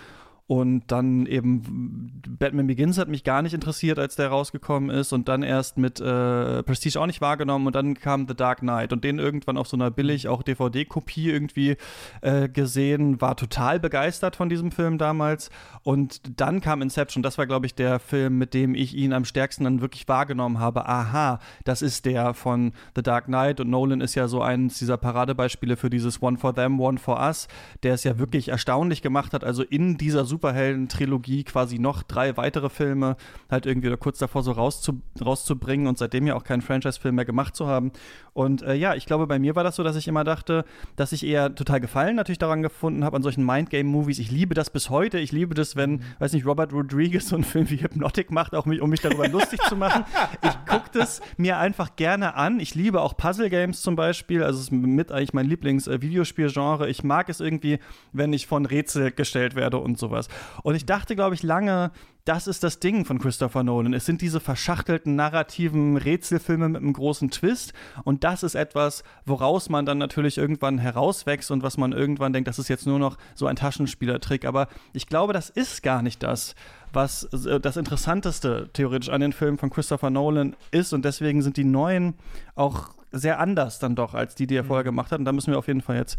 Und 0.47 0.83
dann 0.87 1.25
eben 1.25 2.21
Batman 2.39 2.67
Begins 2.67 2.97
hat 2.97 3.09
mich 3.09 3.25
gar 3.25 3.41
nicht 3.41 3.53
interessiert, 3.53 3.99
als 3.99 4.15
der 4.15 4.29
rausgekommen 4.29 4.89
ist. 4.89 5.11
Und 5.11 5.27
dann 5.27 5.43
erst 5.43 5.77
mit 5.77 5.99
äh, 5.99 6.63
Prestige 6.63 7.01
auch 7.01 7.05
nicht 7.05 7.19
wahrgenommen. 7.19 7.67
Und 7.67 7.75
dann 7.75 7.95
kam 7.95 8.29
The 8.29 8.33
Dark 8.33 8.59
Knight 8.59 8.93
und 8.93 9.03
den 9.03 9.19
irgendwann 9.19 9.57
auf 9.57 9.67
so 9.67 9.75
einer 9.75 9.91
billig 9.91 10.29
auch 10.29 10.43
DVD-Kopie 10.43 11.29
irgendwie 11.29 11.75
äh, 12.21 12.47
gesehen. 12.47 13.19
War 13.19 13.35
total 13.35 13.81
begeistert 13.81 14.37
von 14.37 14.47
diesem 14.47 14.71
Film 14.71 14.97
damals. 14.97 15.49
Und 15.83 16.39
dann 16.39 16.61
kam 16.61 16.81
Inception. 16.81 17.23
Das 17.23 17.37
war, 17.37 17.45
glaube 17.45 17.65
ich, 17.65 17.75
der 17.75 17.99
Film, 17.99 18.37
mit 18.37 18.53
dem 18.53 18.73
ich 18.73 18.95
ihn 18.95 19.11
am 19.11 19.25
stärksten 19.25 19.65
dann 19.65 19.81
wirklich 19.81 20.07
wahrgenommen 20.07 20.59
habe. 20.59 20.87
Aha, 20.87 21.39
das 21.65 21.81
ist 21.81 22.05
der 22.05 22.33
von 22.33 22.71
The 22.95 23.03
Dark 23.03 23.25
Knight. 23.25 23.59
Und 23.59 23.69
Nolan 23.69 23.99
ist 23.99 24.15
ja 24.15 24.29
so 24.29 24.41
eines 24.41 24.79
dieser 24.79 24.95
Paradebeispiele 24.95 25.75
für 25.75 25.89
dieses 25.89 26.21
One 26.21 26.37
for 26.37 26.55
Them, 26.55 26.79
One 26.79 26.99
for 26.99 27.19
Us, 27.19 27.49
der 27.83 27.95
es 27.95 28.05
ja 28.05 28.17
wirklich 28.17 28.47
erstaunlich 28.47 29.01
gemacht 29.01 29.33
hat. 29.33 29.43
Also 29.43 29.63
in 29.63 29.97
dieser 29.97 30.23
Super 30.23 30.36
Superhelden-Trilogie 30.37 31.43
quasi 31.43 31.79
noch 31.79 32.03
drei 32.03 32.37
weitere 32.37 32.69
Filme 32.69 33.17
halt 33.49 33.65
irgendwie 33.65 33.95
kurz 33.97 34.19
davor 34.19 34.43
so 34.43 34.51
rauszu 34.51 35.01
rauszubringen 35.19 35.87
und 35.87 35.97
seitdem 35.97 36.27
ja 36.27 36.35
auch 36.35 36.43
keinen 36.43 36.61
Franchise-Film 36.61 37.15
mehr 37.15 37.25
gemacht 37.25 37.55
zu 37.55 37.67
haben. 37.67 37.91
Und 38.33 38.61
äh, 38.61 38.75
ja, 38.75 38.93
ich 38.93 39.07
glaube, 39.07 39.25
bei 39.25 39.39
mir 39.39 39.55
war 39.55 39.63
das 39.63 39.77
so, 39.77 39.83
dass 39.83 39.95
ich 39.95 40.07
immer 40.07 40.23
dachte, 40.23 40.63
dass 40.95 41.11
ich 41.11 41.25
eher 41.25 41.55
total 41.55 41.79
Gefallen 41.79 42.15
natürlich 42.15 42.37
daran 42.37 42.61
gefunden 42.61 43.03
habe, 43.03 43.15
an 43.17 43.23
solchen 43.23 43.43
Mindgame-Movies. 43.43 44.19
Ich 44.19 44.29
liebe 44.29 44.53
das 44.53 44.69
bis 44.69 44.91
heute. 44.91 45.17
Ich 45.17 45.31
liebe 45.31 45.55
das, 45.55 45.75
wenn, 45.75 46.03
weiß 46.19 46.33
nicht, 46.33 46.45
Robert 46.45 46.71
Rodriguez 46.71 47.29
so 47.29 47.35
einen 47.35 47.43
Film 47.43 47.67
wie 47.71 47.77
Hypnotic 47.77 48.29
macht, 48.29 48.53
auch 48.53 48.67
mich, 48.67 48.79
um 48.79 48.91
mich 48.91 49.01
darüber 49.01 49.27
lustig 49.27 49.59
zu 49.67 49.75
machen. 49.75 50.05
Ich 50.43 50.71
gucke 50.71 50.89
das 50.93 51.19
mir 51.37 51.57
einfach 51.57 51.95
gerne 51.95 52.35
an. 52.35 52.59
Ich 52.59 52.75
liebe 52.75 53.01
auch 53.01 53.17
Puzzle-Games 53.17 53.81
zum 53.81 53.95
Beispiel. 53.95 54.43
Also 54.43 54.59
es 54.59 54.65
ist 54.65 54.71
mit 54.71 55.11
eigentlich 55.11 55.33
mein 55.33 55.47
Lieblings-Videospiel-Genre. 55.47 56.87
Ich 56.89 57.03
mag 57.03 57.29
es 57.29 57.39
irgendwie, 57.39 57.79
wenn 58.13 58.33
ich 58.33 58.45
von 58.45 58.67
Rätsel 58.67 59.11
gestellt 59.11 59.55
werde 59.55 59.79
und 59.79 59.97
sowas. 59.97 60.26
Und 60.63 60.75
ich 60.75 60.85
dachte, 60.85 61.15
glaube 61.15 61.35
ich, 61.35 61.43
lange, 61.43 61.91
das 62.27 62.47
ist 62.47 62.63
das 62.63 62.79
Ding 62.79 63.05
von 63.05 63.19
Christopher 63.19 63.63
Nolan. 63.63 63.93
Es 63.93 64.05
sind 64.05 64.21
diese 64.21 64.41
verschachtelten 64.41 65.15
narrativen 65.15 65.95
Rätselfilme 65.95 66.67
mit 66.67 66.81
einem 66.81 66.91
großen 66.91 67.31
Twist. 67.31 67.73
Und 68.03 68.25
das 68.25 68.43
ist 68.43 68.55
etwas, 68.55 69.03
woraus 69.25 69.69
man 69.69 69.85
dann 69.85 69.97
natürlich 69.97 70.37
irgendwann 70.37 70.77
herauswächst 70.77 71.51
und 71.51 71.63
was 71.63 71.77
man 71.77 71.93
irgendwann 71.93 72.33
denkt, 72.33 72.49
das 72.49 72.59
ist 72.59 72.67
jetzt 72.67 72.85
nur 72.85 72.99
noch 72.99 73.17
so 73.33 73.47
ein 73.47 73.55
Taschenspielertrick. 73.55 74.43
Aber 74.43 74.67
ich 74.91 75.07
glaube, 75.07 75.31
das 75.31 75.49
ist 75.49 75.83
gar 75.83 76.01
nicht 76.01 76.21
das, 76.21 76.53
was 76.91 77.23
äh, 77.45 77.61
das 77.61 77.77
Interessanteste 77.77 78.69
theoretisch 78.73 79.09
an 79.09 79.21
den 79.21 79.31
Filmen 79.31 79.57
von 79.57 79.69
Christopher 79.69 80.09
Nolan 80.09 80.55
ist. 80.71 80.91
Und 80.91 81.05
deswegen 81.05 81.41
sind 81.41 81.55
die 81.55 81.63
neuen 81.63 82.15
auch 82.55 82.89
sehr 83.11 83.39
anders 83.39 83.79
dann 83.79 83.95
doch 83.95 84.13
als 84.13 84.35
die, 84.35 84.47
die 84.47 84.55
er 84.55 84.65
vorher 84.65 84.83
mhm. 84.83 84.89
gemacht 84.89 85.11
hat. 85.13 85.19
Und 85.19 85.25
da 85.25 85.31
müssen 85.31 85.51
wir 85.51 85.59
auf 85.59 85.67
jeden 85.67 85.81
Fall 85.81 85.95
jetzt 85.95 86.17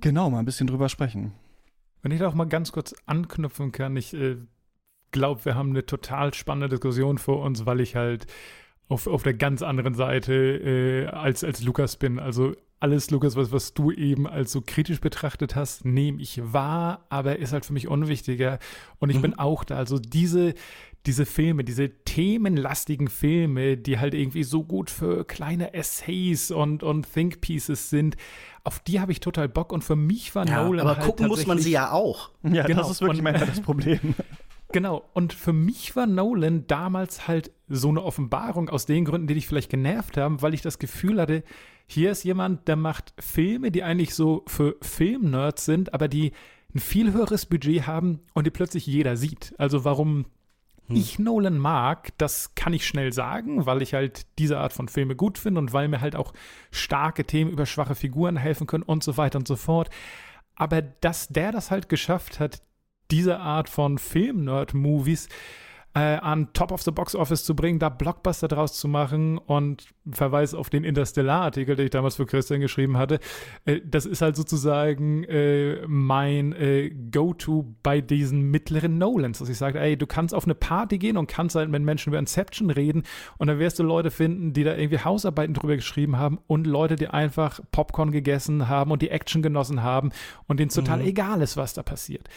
genau 0.00 0.30
mal 0.30 0.38
ein 0.38 0.44
bisschen 0.44 0.68
drüber 0.68 0.88
sprechen. 0.88 1.32
Wenn 2.02 2.12
ich 2.12 2.18
da 2.18 2.28
auch 2.28 2.34
mal 2.34 2.46
ganz 2.46 2.72
kurz 2.72 2.94
anknüpfen 3.06 3.72
kann, 3.72 3.96
ich 3.96 4.14
äh, 4.14 4.36
glaube, 5.10 5.44
wir 5.44 5.54
haben 5.54 5.70
eine 5.70 5.86
total 5.86 6.34
spannende 6.34 6.68
Diskussion 6.68 7.18
vor 7.18 7.42
uns, 7.42 7.66
weil 7.66 7.80
ich 7.80 7.96
halt 7.96 8.26
auf, 8.88 9.06
auf 9.06 9.22
der 9.22 9.34
ganz 9.34 9.62
anderen 9.62 9.94
Seite 9.94 10.34
äh, 10.34 11.06
als, 11.06 11.44
als 11.44 11.62
Lukas 11.62 11.96
bin. 11.96 12.18
Also 12.18 12.54
alles, 12.80 13.10
Lukas, 13.10 13.36
was, 13.36 13.52
was 13.52 13.74
du 13.74 13.92
eben 13.92 14.26
als 14.26 14.52
so 14.52 14.62
kritisch 14.62 15.00
betrachtet 15.00 15.54
hast, 15.54 15.84
nehme 15.84 16.20
ich 16.20 16.40
wahr, 16.42 17.04
aber 17.10 17.38
ist 17.38 17.52
halt 17.52 17.66
für 17.66 17.74
mich 17.74 17.88
unwichtiger. 17.88 18.58
Und 18.98 19.10
ich 19.10 19.18
mhm. 19.18 19.22
bin 19.22 19.38
auch 19.38 19.64
da. 19.64 19.76
Also 19.76 19.98
diese, 19.98 20.54
diese 21.06 21.24
Filme, 21.24 21.64
diese 21.64 21.90
themenlastigen 22.04 23.08
Filme, 23.08 23.76
die 23.76 23.98
halt 23.98 24.14
irgendwie 24.14 24.44
so 24.44 24.64
gut 24.64 24.90
für 24.90 25.24
kleine 25.24 25.72
Essays 25.72 26.50
und, 26.50 26.82
und 26.82 27.10
Think 27.12 27.40
Pieces 27.40 27.88
sind, 27.90 28.16
auf 28.64 28.80
die 28.80 29.00
habe 29.00 29.12
ich 29.12 29.20
total 29.20 29.48
Bock. 29.48 29.72
Und 29.72 29.82
für 29.82 29.96
mich 29.96 30.34
war 30.34 30.46
ja, 30.46 30.62
Nolan. 30.62 30.86
Aber 30.86 30.96
halt 30.96 31.06
gucken 31.06 31.28
muss 31.28 31.46
man 31.46 31.58
sie 31.58 31.70
ja 31.70 31.90
auch. 31.92 32.30
Ja, 32.42 32.66
genau. 32.66 32.82
das 32.82 32.90
ist 32.90 33.00
wirklich 33.00 33.20
und, 33.20 33.24
manchmal 33.24 33.48
das 33.48 33.60
Problem. 33.60 34.00
Genau, 34.72 35.08
und 35.14 35.32
für 35.32 35.52
mich 35.52 35.96
war 35.96 36.06
Nolan 36.06 36.68
damals 36.68 37.26
halt 37.26 37.50
so 37.68 37.88
eine 37.88 38.04
Offenbarung 38.04 38.68
aus 38.68 38.86
den 38.86 39.04
Gründen, 39.04 39.26
die 39.26 39.34
dich 39.34 39.48
vielleicht 39.48 39.68
genervt 39.68 40.16
haben, 40.16 40.42
weil 40.42 40.54
ich 40.54 40.62
das 40.62 40.78
Gefühl 40.78 41.20
hatte, 41.20 41.42
hier 41.86 42.12
ist 42.12 42.22
jemand, 42.22 42.68
der 42.68 42.76
macht 42.76 43.12
Filme, 43.18 43.72
die 43.72 43.82
eigentlich 43.82 44.14
so 44.14 44.44
für 44.46 44.76
Filmnerds 44.80 45.64
sind, 45.64 45.92
aber 45.92 46.06
die 46.06 46.30
ein 46.72 46.78
viel 46.78 47.12
höheres 47.12 47.46
Budget 47.46 47.88
haben 47.88 48.20
und 48.32 48.46
die 48.46 48.52
plötzlich 48.52 48.86
jeder 48.86 49.16
sieht. 49.16 49.54
Also 49.58 49.84
warum. 49.84 50.26
Ich 50.92 51.18
Nolan 51.18 51.58
mag, 51.58 52.12
das 52.18 52.54
kann 52.54 52.72
ich 52.72 52.86
schnell 52.86 53.12
sagen, 53.12 53.66
weil 53.66 53.82
ich 53.82 53.94
halt 53.94 54.26
diese 54.38 54.58
Art 54.58 54.72
von 54.72 54.88
Filme 54.88 55.16
gut 55.16 55.38
finde 55.38 55.60
und 55.60 55.72
weil 55.72 55.88
mir 55.88 56.00
halt 56.00 56.16
auch 56.16 56.32
starke 56.70 57.24
Themen 57.24 57.50
über 57.50 57.66
schwache 57.66 57.94
Figuren 57.94 58.36
helfen 58.36 58.66
können 58.66 58.82
und 58.82 59.02
so 59.02 59.16
weiter 59.16 59.38
und 59.38 59.48
so 59.48 59.56
fort. 59.56 59.90
Aber 60.54 60.82
dass 60.82 61.28
der 61.28 61.52
das 61.52 61.70
halt 61.70 61.88
geschafft 61.88 62.40
hat, 62.40 62.62
diese 63.10 63.38
Art 63.38 63.68
von 63.68 63.98
Film-Nerd-Movies 63.98 65.26
äh, 65.26 65.30
an 65.92 66.52
Top 66.52 66.70
of 66.70 66.82
the 66.82 66.92
Box 66.92 67.16
Office 67.16 67.44
zu 67.44 67.56
bringen, 67.56 67.80
da 67.80 67.88
Blockbuster 67.88 68.46
draus 68.46 68.74
zu 68.74 68.86
machen 68.86 69.38
und 69.38 69.88
Verweis 70.12 70.54
auf 70.54 70.70
den 70.70 70.84
Interstellar-Artikel, 70.84 71.76
den 71.76 71.86
ich 71.86 71.90
damals 71.90 72.16
für 72.16 72.26
Christian 72.26 72.60
geschrieben 72.60 72.96
hatte. 72.96 73.18
Äh, 73.64 73.80
das 73.84 74.06
ist 74.06 74.22
halt 74.22 74.36
sozusagen 74.36 75.24
äh, 75.24 75.86
mein 75.86 76.52
äh, 76.52 76.90
Go-To 76.90 77.74
bei 77.82 78.00
diesen 78.00 78.50
mittleren 78.50 78.98
Nolans, 78.98 79.38
dass 79.38 79.48
ich 79.48 79.58
sage, 79.58 79.80
ey, 79.80 79.96
du 79.96 80.06
kannst 80.06 80.34
auf 80.34 80.44
eine 80.44 80.54
Party 80.54 80.98
gehen 80.98 81.16
und 81.16 81.26
kannst 81.26 81.56
halt 81.56 81.70
mit 81.70 81.82
Menschen 81.82 82.10
über 82.10 82.18
Inception 82.18 82.70
reden 82.70 83.02
und 83.38 83.48
dann 83.48 83.58
wirst 83.58 83.78
du 83.78 83.82
Leute 83.82 84.10
finden, 84.10 84.52
die 84.52 84.64
da 84.64 84.76
irgendwie 84.76 85.00
Hausarbeiten 85.00 85.54
drüber 85.54 85.76
geschrieben 85.76 86.16
haben 86.16 86.38
und 86.46 86.66
Leute, 86.66 86.96
die 86.96 87.08
einfach 87.08 87.60
Popcorn 87.72 88.12
gegessen 88.12 88.68
haben 88.68 88.90
und 88.90 89.02
die 89.02 89.10
Action 89.10 89.42
genossen 89.42 89.82
haben 89.82 90.10
und 90.46 90.60
denen 90.60 90.70
total 90.70 90.98
mhm. 90.98 91.06
egal 91.06 91.42
ist, 91.42 91.56
was 91.56 91.74
da 91.74 91.82
passiert. 91.82 92.28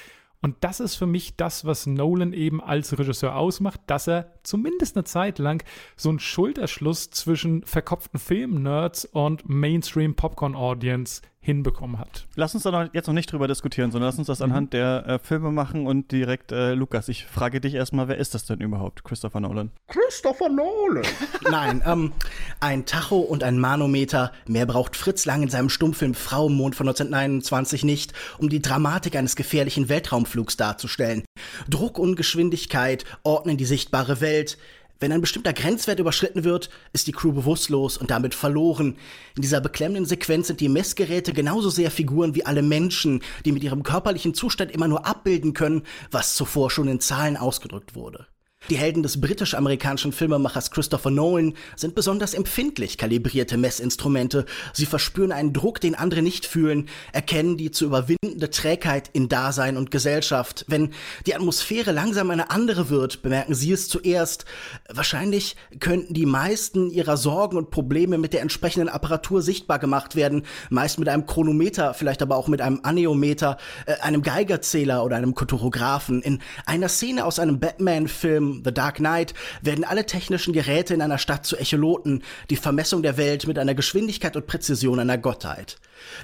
Und 0.43 0.57
das 0.59 0.81
ist 0.81 0.95
für 0.95 1.07
mich 1.07 1.37
das, 1.37 1.63
was 1.63 1.87
Nolan 1.87 2.33
eben 2.33 2.61
als 2.61 2.99
Regisseur 2.99 3.37
ausmacht, 3.37 3.79
dass 3.87 4.07
er 4.07 4.33
zumindest 4.43 4.97
eine 4.97 5.05
Zeit 5.05 5.39
lang 5.39 5.63
so 5.95 6.09
einen 6.09 6.19
Schulterschluss 6.19 7.09
zwischen 7.11 7.63
verkopften 7.63 8.19
Film-Nerds 8.19 9.05
und 9.05 9.47
Mainstream-Popcorn-Audience 9.47 11.21
hinbekommen 11.43 11.99
hat. 11.99 12.25
Lass 12.35 12.55
uns 12.55 12.63
da 12.63 12.71
noch, 12.71 12.93
jetzt 12.93 13.07
noch 13.07 13.13
nicht 13.13 13.31
drüber 13.31 13.49
diskutieren, 13.49 13.91
sondern 13.91 14.07
lass 14.07 14.17
uns 14.17 14.27
das 14.27 14.39
mhm. 14.39 14.45
anhand 14.45 14.73
der 14.73 15.05
äh, 15.05 15.19
Filme 15.19 15.51
machen 15.51 15.85
und 15.85 16.11
direkt, 16.11 16.53
äh, 16.53 16.73
Lukas, 16.73 17.09
ich 17.09 17.25
frage 17.25 17.59
dich 17.59 17.73
erstmal, 17.73 18.07
wer 18.07 18.17
ist 18.17 18.33
das 18.33 18.45
denn 18.45 18.61
überhaupt, 18.61 19.03
Christopher 19.03 19.41
Nolan? 19.41 19.69
Christopher 19.87 20.47
Nolan! 20.47 21.03
Nein, 21.51 21.83
ähm, 21.85 22.13
ein 22.61 22.85
Tacho 22.85 23.19
und 23.19 23.43
ein 23.43 23.59
Manometer, 23.59 24.31
mehr 24.47 24.65
braucht 24.65 24.95
Fritz 24.95 25.25
Lang 25.25 25.43
in 25.43 25.49
seinem 25.49 25.67
Stummfilm 25.67 26.13
Frauenmond 26.13 26.75
von 26.75 26.87
1929 26.87 27.83
nicht, 27.83 28.13
um 28.37 28.47
die 28.47 28.61
Dramatik 28.61 29.17
eines 29.17 29.35
gefährlichen 29.35 29.89
Weltraumflugs 29.89 30.55
darzustellen. 30.55 31.23
Druck 31.69 31.99
und 31.99 32.15
Geschwindigkeit 32.15 33.03
ordnen 33.23 33.57
die 33.57 33.65
sichtbare 33.65 34.21
Welt, 34.21 34.57
wenn 35.03 35.11
ein 35.11 35.19
bestimmter 35.19 35.51
Grenzwert 35.51 35.99
überschritten 35.99 36.45
wird, 36.45 36.69
ist 36.93 37.07
die 37.07 37.11
Crew 37.11 37.33
bewusstlos 37.33 37.97
und 37.97 38.09
damit 38.09 38.33
verloren. 38.33 38.95
In 39.35 39.41
dieser 39.41 39.59
beklemmenden 39.59 40.05
Sequenz 40.05 40.47
sind 40.47 40.61
die 40.61 40.69
Messgeräte 40.69 41.33
genauso 41.33 41.69
sehr 41.69 41.91
Figuren 41.91 42.35
wie 42.35 42.45
alle 42.45 42.61
Menschen, 42.61 43.21
die 43.43 43.51
mit 43.51 43.63
ihrem 43.63 43.83
körperlichen 43.83 44.33
Zustand 44.33 44.71
immer 44.71 44.87
nur 44.87 45.05
abbilden 45.05 45.53
können, 45.53 45.83
was 46.09 46.35
zuvor 46.35 46.71
schon 46.71 46.87
in 46.87 47.01
Zahlen 47.01 47.35
ausgedrückt 47.35 47.95
wurde. 47.95 48.27
Die 48.69 48.77
Helden 48.77 49.03
des 49.03 49.19
britisch-amerikanischen 49.19 50.13
Filmemachers 50.13 50.71
Christopher 50.71 51.11
Nolan 51.11 51.53
sind 51.75 51.95
besonders 51.95 52.33
empfindlich 52.33 52.97
kalibrierte 52.97 53.57
Messinstrumente. 53.57 54.45
Sie 54.71 54.85
verspüren 54.85 55.33
einen 55.33 55.51
Druck, 55.51 55.81
den 55.81 55.95
andere 55.95 56.21
nicht 56.21 56.45
fühlen, 56.45 56.87
erkennen 57.11 57.57
die 57.57 57.71
zu 57.71 57.83
überwindende 57.83 58.49
Trägheit 58.49 59.09
in 59.11 59.27
Dasein 59.27 59.75
und 59.75 59.91
Gesellschaft. 59.91 60.63
Wenn 60.69 60.93
die 61.25 61.35
Atmosphäre 61.35 61.91
langsam 61.91 62.31
eine 62.31 62.51
andere 62.51 62.89
wird, 62.89 63.21
bemerken 63.21 63.53
sie 63.53 63.73
es 63.73 63.89
zuerst. 63.89 64.45
Wahrscheinlich 64.87 65.57
könnten 65.81 66.13
die 66.13 66.25
meisten 66.25 66.89
ihrer 66.89 67.17
Sorgen 67.17 67.57
und 67.57 67.69
Probleme 67.69 68.17
mit 68.17 68.31
der 68.31 68.41
entsprechenden 68.41 68.87
Apparatur 68.87 69.41
sichtbar 69.41 69.79
gemacht 69.79 70.15
werden, 70.15 70.45
meist 70.69 70.99
mit 70.99 71.09
einem 71.09 71.25
Chronometer, 71.25 71.93
vielleicht 71.93 72.21
aber 72.21 72.37
auch 72.37 72.47
mit 72.47 72.61
einem 72.61 72.79
Aneometer, 72.83 73.57
äh, 73.87 73.95
einem 73.95 74.21
Geigerzähler 74.21 75.03
oder 75.03 75.17
einem 75.17 75.35
Kotorographen. 75.35 76.21
In 76.21 76.39
einer 76.65 76.87
Szene 76.87 77.25
aus 77.25 77.39
einem 77.39 77.59
Batman-Film 77.59 78.52
The 78.63 78.73
Dark 78.73 78.97
Knight 78.97 79.33
werden 79.61 79.83
alle 79.83 80.05
technischen 80.05 80.53
Geräte 80.53 80.93
in 80.93 81.01
einer 81.01 81.17
Stadt 81.17 81.45
zu 81.45 81.57
Echoloten, 81.57 82.23
die 82.49 82.55
Vermessung 82.55 83.01
der 83.01 83.17
Welt 83.17 83.47
mit 83.47 83.57
einer 83.57 83.73
Geschwindigkeit 83.73 84.35
und 84.35 84.47
Präzision 84.47 84.99
einer 84.99 85.17
Gottheit. 85.17 85.77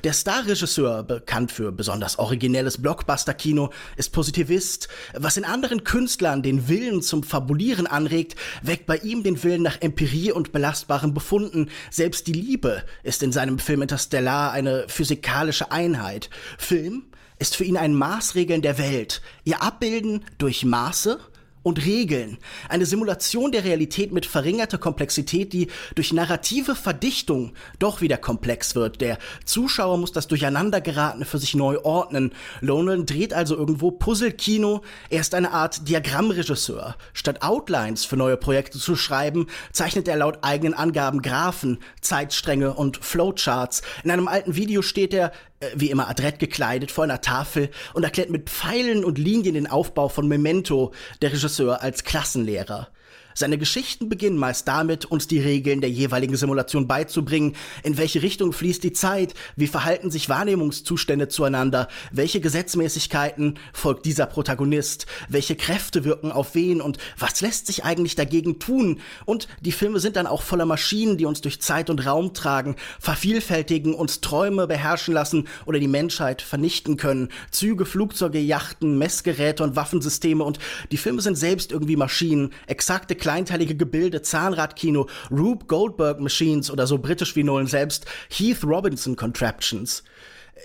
Der 0.04 0.14
Starregisseur, 0.14 1.04
bekannt 1.04 1.52
für 1.52 1.72
besonders 1.72 2.20
originelles 2.20 2.82
Blockbuster-Kino, 2.82 3.70
ist 3.96 4.12
Positivist. 4.12 4.90
Was 5.14 5.38
in 5.38 5.46
anderen 5.46 5.84
Künstlern 5.84 6.44
den 6.44 6.68
Willen 6.68 7.02
zum 7.02 7.24
Fabulieren 7.24 7.88
anregt, 7.88 8.36
weckt 8.62 8.86
bei 8.86 8.98
ihm 8.98 9.24
den 9.24 9.42
Willen 9.44 9.62
nach 9.62 9.82
Empirie 9.82 10.32
und 10.32 10.52
belastbaren 10.52 11.14
Befunden. 11.14 11.70
Selbst 11.92 12.28
die 12.28 12.34
Liebe 12.34 12.84
ist 13.04 13.24
in 13.24 13.32
seinem 13.32 13.60
Film 13.60 13.82
Interstellar 13.82 14.52
eine 14.52 14.86
physikalische 14.88 15.72
Einheit. 15.72 16.30
Film 16.58 17.04
ist 17.40 17.56
für 17.56 17.64
ihn 17.64 17.78
ein 17.78 17.94
Maßregeln 17.94 18.62
der 18.62 18.78
Welt, 18.78 19.22
ihr 19.46 19.64
Abbilden 19.64 20.26
durch 20.38 20.66
Maße 20.66 21.20
und 21.64 21.86
Regeln. 21.86 22.38
Eine 22.70 22.86
Simulation 22.86 23.52
der 23.52 23.64
Realität 23.64 24.12
mit 24.12 24.26
verringerter 24.26 24.78
Komplexität, 24.78 25.54
die 25.54 25.68
durch 25.96 26.14
narrative 26.14 26.76
Verdichtung 26.76 27.54
doch 27.80 28.02
wieder 28.02 28.18
komplex 28.18 28.76
wird. 28.76 29.02
Der 29.02 29.18
Zuschauer 29.46 29.98
muss 29.98 30.12
das 30.12 30.28
Durcheinandergeratene 30.28 31.26
für 31.26 31.38
sich 31.38 31.56
neu 31.56 31.80
ordnen. 31.84 32.32
Nolan 32.62 33.06
dreht 33.06 33.34
also 33.34 33.56
irgendwo 33.56 33.92
Puzzle-Kino. 33.92 34.82
Er 35.10 35.22
ist 35.22 35.36
eine 35.36 35.52
Art 35.52 35.88
Diagrammregisseur. 35.88 36.96
Statt 37.14 37.42
Outlines 37.42 38.06
für 38.06 38.18
neue 38.18 38.38
Projekte 38.38 38.80
zu 38.80 38.96
schreiben, 38.96 39.48
zeichnet 39.72 40.08
er 40.08 40.18
laut 40.18 40.40
eigenen 40.42 40.74
Angaben 40.74 41.22
Graphen, 41.22 41.80
Zeitstränge 42.02 42.74
und 42.74 42.98
Flowcharts. 43.04 43.82
In 44.04 44.12
einem 44.12 44.28
alten 44.28 44.56
Video 44.56 44.82
steht 44.82 45.14
er, 45.14 45.32
äh, 45.60 45.68
wie 45.76 45.90
immer 45.90 46.10
adrett 46.10 46.40
gekleidet, 46.40 46.92
vor 46.92 47.04
einer 47.04 47.22
Tafel 47.22 47.70
und 47.94 48.04
erklärt 48.04 48.30
mit 48.30 48.50
Pfeilen 48.50 49.04
und 49.04 49.18
Linien 49.18 49.56
den 49.56 49.68
Aufbau 49.68 50.10
von 50.10 50.28
Memento, 50.28 50.94
der 51.22 51.32
Regisseur 51.34 51.82
als 51.82 52.04
Klassenlehrer. 52.04 52.90
Seine 53.34 53.58
Geschichten 53.58 54.10
beginnen 54.10 54.38
meist 54.38 54.68
damit, 54.68 55.06
uns 55.06 55.28
die 55.28 55.40
Regeln 55.40 55.82
der 55.82 55.90
jeweiligen 55.90 56.36
Simulation 56.36 56.88
beizubringen, 56.88 57.56
in 57.84 57.98
welche 57.98 58.22
Richtung 58.22 58.54
fließt 58.54 58.84
die 58.84 58.94
Zeit, 58.94 59.34
wie 59.56 59.68
verhalten 59.68 60.12
sich 60.12 60.30
Wahrnehmungszustände 60.30 61.28
zueinander, 61.28 61.88
welche 62.12 62.42
Gesetzmäßigkeiten 62.42 63.58
folgt 63.74 64.06
dieser 64.06 64.26
Protagonist, 64.26 65.06
welche 65.30 65.56
Kräfte 65.56 66.04
wirken 66.04 66.32
auf 66.32 66.56
wen? 66.56 66.82
Und 66.82 66.98
was 67.18 67.42
lässt 67.42 67.68
sich 67.68 67.84
eigentlich 67.84 68.16
dagegen 68.16 68.60
tun. 68.60 69.00
Und 69.26 69.48
die 69.62 69.72
Filme 69.72 70.00
sind 70.00 70.16
dann 70.16 70.28
auch 70.28 70.42
voller 70.42 70.66
Maschinen, 70.66 71.18
die 71.18 71.26
uns 71.26 71.42
durch 71.42 71.62
Zeit 71.62 71.90
und 71.90 72.06
Raum 72.06 72.34
tragen, 72.34 72.76
vervielfältigen, 73.00 73.94
uns 73.94 74.22
Träume 74.22 74.68
beherrschen 74.68 75.14
lassen 75.14 75.48
oder 75.66 75.80
die 75.80 75.88
Menschheit 75.88 76.42
vernichten 76.42 76.98
können. 76.98 77.30
Züge, 77.52 77.86
Flugzeuge, 77.86 78.40
Yachten, 78.40 78.98
Messgeräte 78.98 79.64
und 79.64 79.76
Waffensysteme. 79.76 80.44
Und 80.44 80.60
die 80.92 80.98
Filme 80.98 81.22
sind 81.22 81.38
selbst 81.38 81.72
irgendwie 81.72 81.96
Maschinen, 81.96 82.54
exakte 82.68 83.16
kleinteilige 83.20 83.76
Gebilde, 83.76 84.22
Zahnradkino, 84.22 85.08
Rube 85.30 85.66
Goldberg 85.66 86.20
Machines 86.20 86.72
oder 86.72 86.88
so 86.88 86.98
britisch 86.98 87.36
wie 87.36 87.44
Nolan 87.44 87.68
selbst, 87.68 88.06
Heath 88.30 88.64
Robinson 88.64 89.16
Contraptions. 89.16 90.04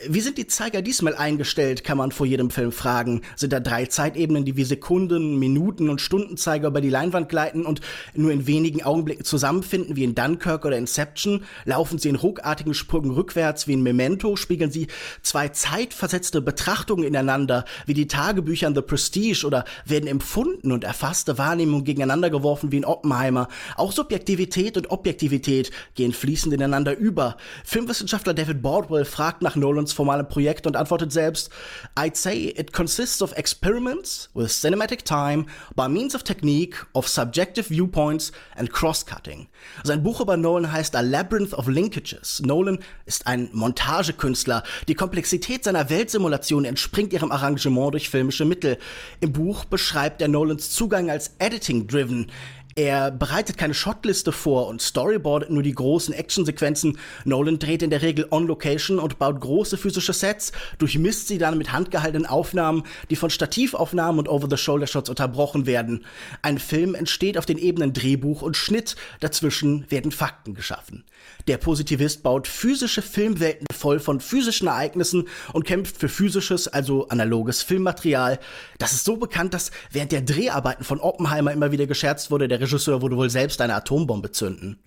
Wie 0.09 0.21
sind 0.21 0.39
die 0.39 0.47
Zeiger 0.47 0.83
diesmal 0.83 1.15
eingestellt, 1.15 1.85
kann 1.85 1.99
man 1.99 2.11
vor 2.11 2.27
jedem 2.27 2.51
Film 2.51 2.73
fragen. 2.73 3.23
Sind 3.37 3.53
da 3.53 3.61
drei 3.61 3.87
Zeitebenen, 3.87 4.45
die 4.45 4.57
wie 4.57 4.65
Sekunden, 4.65 5.39
Minuten 5.39 5.89
und 5.89 6.01
Stundenzeiger 6.01 6.69
über 6.69 6.81
die 6.81 6.91
Leinwand 6.91 7.29
gleiten 7.29 7.65
und 7.65 7.81
nur 8.15 8.33
in 8.33 8.47
wenigen 8.47 8.83
Augenblicken 8.83 9.25
zusammenfinden, 9.25 9.97
wie 9.97 10.05
in 10.05 10.15
Dunkirk 10.15 10.65
oder 10.65 10.77
Inception? 10.77 11.45
Laufen 11.65 11.99
sie 11.99 12.09
in 12.09 12.17
ruckartigen 12.17 12.75
Sprüngen 12.75 13.13
rückwärts, 13.13 13.69
wie 13.69 13.75
in 13.75 13.83
Memento? 13.83 14.37
Spiegeln 14.37 14.71
sie 14.71 14.89
zwei 15.23 15.49
zeitversetzte 15.49 16.41
Betrachtungen 16.41 17.05
ineinander, 17.05 17.65
wie 17.87 17.95
die 17.95 18.09
Tagebücher 18.09 18.67
in 18.67 18.75
The 18.75 18.83
Prestige? 18.83 19.47
Oder 19.47 19.65
werden 19.85 20.09
empfunden 20.09 20.73
und 20.73 20.85
erfasste 20.85 21.39
Wahrnehmungen 21.39 21.85
gegeneinander 21.85 22.31
geworfen, 22.31 22.73
wie 22.73 22.79
in 22.79 22.85
Oppenheimer? 22.85 23.49
Auch 23.77 23.93
Subjektivität 23.93 24.77
und 24.77 24.91
Objektivität 24.91 25.71
gehen 25.95 26.13
fließend 26.13 26.53
ineinander 26.53 26.97
über. 26.97 27.37
Filmwissenschaftler 27.65 28.35
David 28.35 28.61
Baldwell 28.61 29.05
fragt 29.05 29.43
nach 29.43 29.57
Nolans 29.85 29.93
formale 29.93 30.25
Projekt 30.25 30.67
und 30.67 30.77
antwortet 30.77 31.13
selbst, 31.13 31.51
I'd 31.97 32.17
say 32.17 32.55
it 32.57 32.73
consists 32.73 33.21
of 33.21 33.37
experiments 33.37 34.31
with 34.35 34.49
cinematic 34.49 35.05
time 35.05 35.47
by 35.77 35.89
means 35.89 36.15
of 36.15 36.23
technique, 36.23 36.77
of 36.95 37.07
subjective 37.07 37.69
viewpoints 37.69 38.33
and 38.57 38.71
cross-cutting. 38.71 39.49
Sein 39.83 40.03
Buch 40.03 40.21
über 40.21 40.37
Nolan 40.37 40.73
heißt 40.73 40.97
A 40.97 41.01
Labyrinth 41.01 41.53
of 41.55 41.69
Linkages. 41.69 42.41
Nolan 42.45 42.79
ist 43.05 43.27
ein 43.27 43.51
Montagekünstler. 43.53 44.63
Die 44.89 44.95
Komplexität 44.95 45.65
seiner 45.65 45.91
Weltsimulation 45.91 46.65
entspringt 46.65 47.13
ihrem 47.13 47.31
Arrangement 47.31 47.93
durch 47.93 48.09
filmische 48.09 48.45
Mittel. 48.45 48.79
Im 49.21 49.33
Buch 49.33 49.65
beschreibt 49.65 50.23
er 50.23 50.29
Nolans 50.29 50.71
Zugang 50.71 51.11
als 51.11 51.33
Editing-driven. 51.39 52.31
Er 52.77 53.13
bereitet 53.13 53.57
keine 53.57 53.73
Shotliste 53.73 54.33
vor 54.33 54.67
und 54.67 54.83
storyboardet 54.83 55.49
nur 55.49 55.63
die 55.63 55.75
großen 55.75 56.13
Actionsequenzen. 56.13 56.99
Nolan 57.25 57.61
dreht 57.61 57.83
in 57.83 57.91
der 57.91 58.03
Regel 58.03 58.27
on 58.33 58.49
Location 58.49 58.99
und 58.99 59.21
baut 59.21 59.41
große 59.41 59.77
physische 59.77 60.13
Sets, 60.13 60.51
durchmisst 60.79 61.29
sie 61.29 61.39
dann 61.39 61.57
mit 61.57 61.73
handgehaltenen 61.73 62.27
Aufnahmen, 62.27 62.83
die 63.11 63.17
von 63.17 63.31
Stativaufnahmen 63.31 64.19
und 64.19 64.29
Over-the-Shoulder-Shots 64.29 65.09
unterbrochen 65.09 65.67
werden. 65.67 66.05
Ein 66.43 66.59
Film 66.59 66.97
entsteht 66.97 67.39
auf 67.39 67.47
den 67.47 67.59
Ebenen 67.59 67.93
Drehbuch 67.93 68.43
und 68.43 68.57
Schnitt, 68.57 68.97
dazwischen 69.21 69.89
werden 69.89 70.11
Fakten 70.11 70.55
geschaffen. 70.55 71.05
Der 71.47 71.59
Positivist 71.59 72.25
baut 72.25 72.49
physische 72.49 73.03
Filmwelten 73.03 73.67
voll 73.73 74.01
von 74.01 74.19
physischen 74.19 74.67
Ereignissen 74.67 75.29
und 75.53 75.65
kämpft 75.65 75.99
für 75.99 76.09
physisches, 76.09 76.69
also 76.69 77.09
analoges 77.09 77.63
Filmmaterial. 77.63 78.41
Das 78.79 78.93
ist 78.93 79.05
so 79.05 79.17
bekannt, 79.17 79.55
dass 79.55 79.71
während 79.93 80.11
der 80.11 80.23
Dreharbeiten 80.23 80.85
von 80.85 81.01
Oppenheimer 81.01 81.53
immer 81.53 81.71
wieder 81.71 81.87
gescherzt 81.87 82.31
wurde, 82.31 82.49
der 82.49 82.64
Regisseur 82.65 83.03
würde 83.03 83.17
wohl 83.17 83.31
selbst 83.31 83.61
eine 83.61 83.75
Atombombe 83.75 84.33
zünden. 84.33 84.79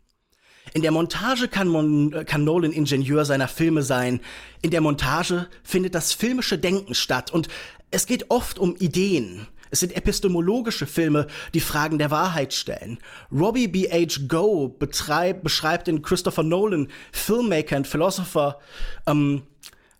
In 0.73 0.81
der 0.81 0.91
Montage 0.91 1.47
kann, 1.47 1.67
Mon 1.67 2.25
kann 2.25 2.43
Nolan 2.43 2.71
Ingenieur 2.71 3.23
seiner 3.25 3.47
Filme 3.47 3.83
sein. 3.83 4.19
In 4.61 4.71
der 4.71 4.81
Montage 4.81 5.47
findet 5.63 5.95
das 5.95 6.13
filmische 6.13 6.57
Denken 6.57 6.93
statt 6.93 7.31
und 7.31 7.47
es 7.89 8.05
geht 8.05 8.29
oft 8.29 8.59
um 8.59 8.75
Ideen. 8.75 9.47
Es 9.69 9.79
sind 9.79 9.95
epistemologische 9.95 10.87
Filme, 10.87 11.27
die 11.53 11.59
Fragen 11.59 11.97
der 11.97 12.11
Wahrheit 12.11 12.53
stellen. 12.53 12.99
Robbie 13.31 13.67
B. 13.67 13.89
H. 13.89 14.21
Go 14.27 14.69
betreibt, 14.69 15.43
beschreibt 15.43 15.87
in 15.87 16.01
Christopher 16.01 16.43
Nolan, 16.43 16.87
Filmmaker 17.11 17.77
und 17.77 17.87
Philosopher, 17.87 18.59
ähm, 19.07 19.43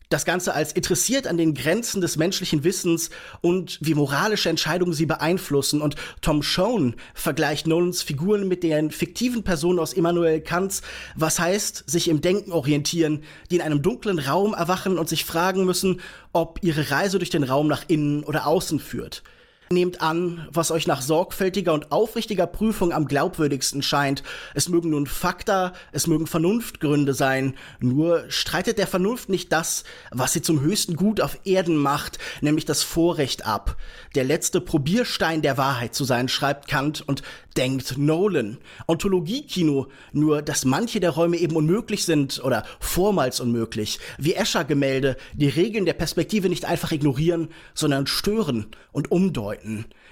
das 0.09 0.25
Ganze 0.25 0.53
als 0.53 0.71
interessiert 0.71 1.27
an 1.27 1.37
den 1.37 1.53
Grenzen 1.53 2.01
des 2.01 2.17
menschlichen 2.17 2.63
Wissens 2.63 3.09
und 3.41 3.77
wie 3.81 3.93
moralische 3.93 4.49
Entscheidungen 4.49 4.93
sie 4.93 5.05
beeinflussen. 5.05 5.81
Und 5.81 5.95
Tom 6.21 6.43
Schoen 6.43 6.95
vergleicht 7.13 7.67
Nolans 7.67 8.01
Figuren 8.01 8.47
mit 8.47 8.63
den 8.63 8.91
fiktiven 8.91 9.43
Personen 9.43 9.79
aus 9.79 9.93
Immanuel 9.93 10.39
Kants, 10.41 10.81
was 11.15 11.39
heißt, 11.39 11.83
sich 11.87 12.07
im 12.07 12.21
Denken 12.21 12.51
orientieren, 12.51 13.23
die 13.51 13.55
in 13.55 13.61
einem 13.61 13.81
dunklen 13.81 14.19
Raum 14.19 14.53
erwachen 14.53 14.97
und 14.97 15.09
sich 15.09 15.25
fragen 15.25 15.65
müssen, 15.65 15.99
ob 16.31 16.59
ihre 16.61 16.89
Reise 16.91 17.17
durch 17.17 17.29
den 17.29 17.43
Raum 17.43 17.67
nach 17.67 17.83
innen 17.87 18.23
oder 18.23 18.47
außen 18.47 18.79
führt. 18.79 19.23
Nehmt 19.69 20.01
an, 20.01 20.47
was 20.51 20.71
euch 20.71 20.87
nach 20.87 21.01
sorgfältiger 21.01 21.73
und 21.73 21.91
aufrichtiger 21.91 22.47
Prüfung 22.47 22.93
am 22.93 23.05
glaubwürdigsten 23.05 23.81
scheint. 23.81 24.23
Es 24.53 24.69
mögen 24.69 24.91
nun 24.91 25.07
Fakta, 25.07 25.73
es 25.91 26.07
mögen 26.07 26.25
Vernunftgründe 26.25 27.13
sein. 27.13 27.55
Nur 27.81 28.23
streitet 28.29 28.77
der 28.77 28.87
Vernunft 28.87 29.27
nicht 29.27 29.51
das, 29.51 29.83
was 30.11 30.31
sie 30.31 30.41
zum 30.41 30.61
höchsten 30.61 30.95
Gut 30.95 31.19
auf 31.19 31.39
Erden 31.43 31.75
macht, 31.75 32.17
nämlich 32.39 32.63
das 32.63 32.81
Vorrecht 32.81 33.45
ab. 33.45 33.75
Der 34.15 34.23
letzte 34.23 34.61
Probierstein 34.61 35.41
der 35.41 35.57
Wahrheit 35.57 35.93
zu 35.93 36.05
sein, 36.05 36.29
schreibt 36.29 36.69
Kant 36.69 37.03
und 37.05 37.21
denkt 37.57 37.97
Nolan. 37.97 38.59
Ontologiekino, 38.87 39.87
nur 40.13 40.41
dass 40.41 40.63
manche 40.63 40.99
der 40.99 41.09
Räume 41.09 41.37
eben 41.37 41.55
unmöglich 41.55 42.05
sind 42.05 42.41
oder 42.43 42.63
vormals 42.79 43.39
unmöglich. 43.39 43.99
Wie 44.17 44.33
Escher-Gemälde, 44.33 45.17
die 45.33 45.49
Regeln 45.49 45.85
der 45.85 45.93
Perspektive 45.93 46.49
nicht 46.49 46.65
einfach 46.65 46.91
ignorieren, 46.91 47.49
sondern 47.73 48.07
stören 48.07 48.67
und 48.91 49.11
umdeuten. 49.11 49.56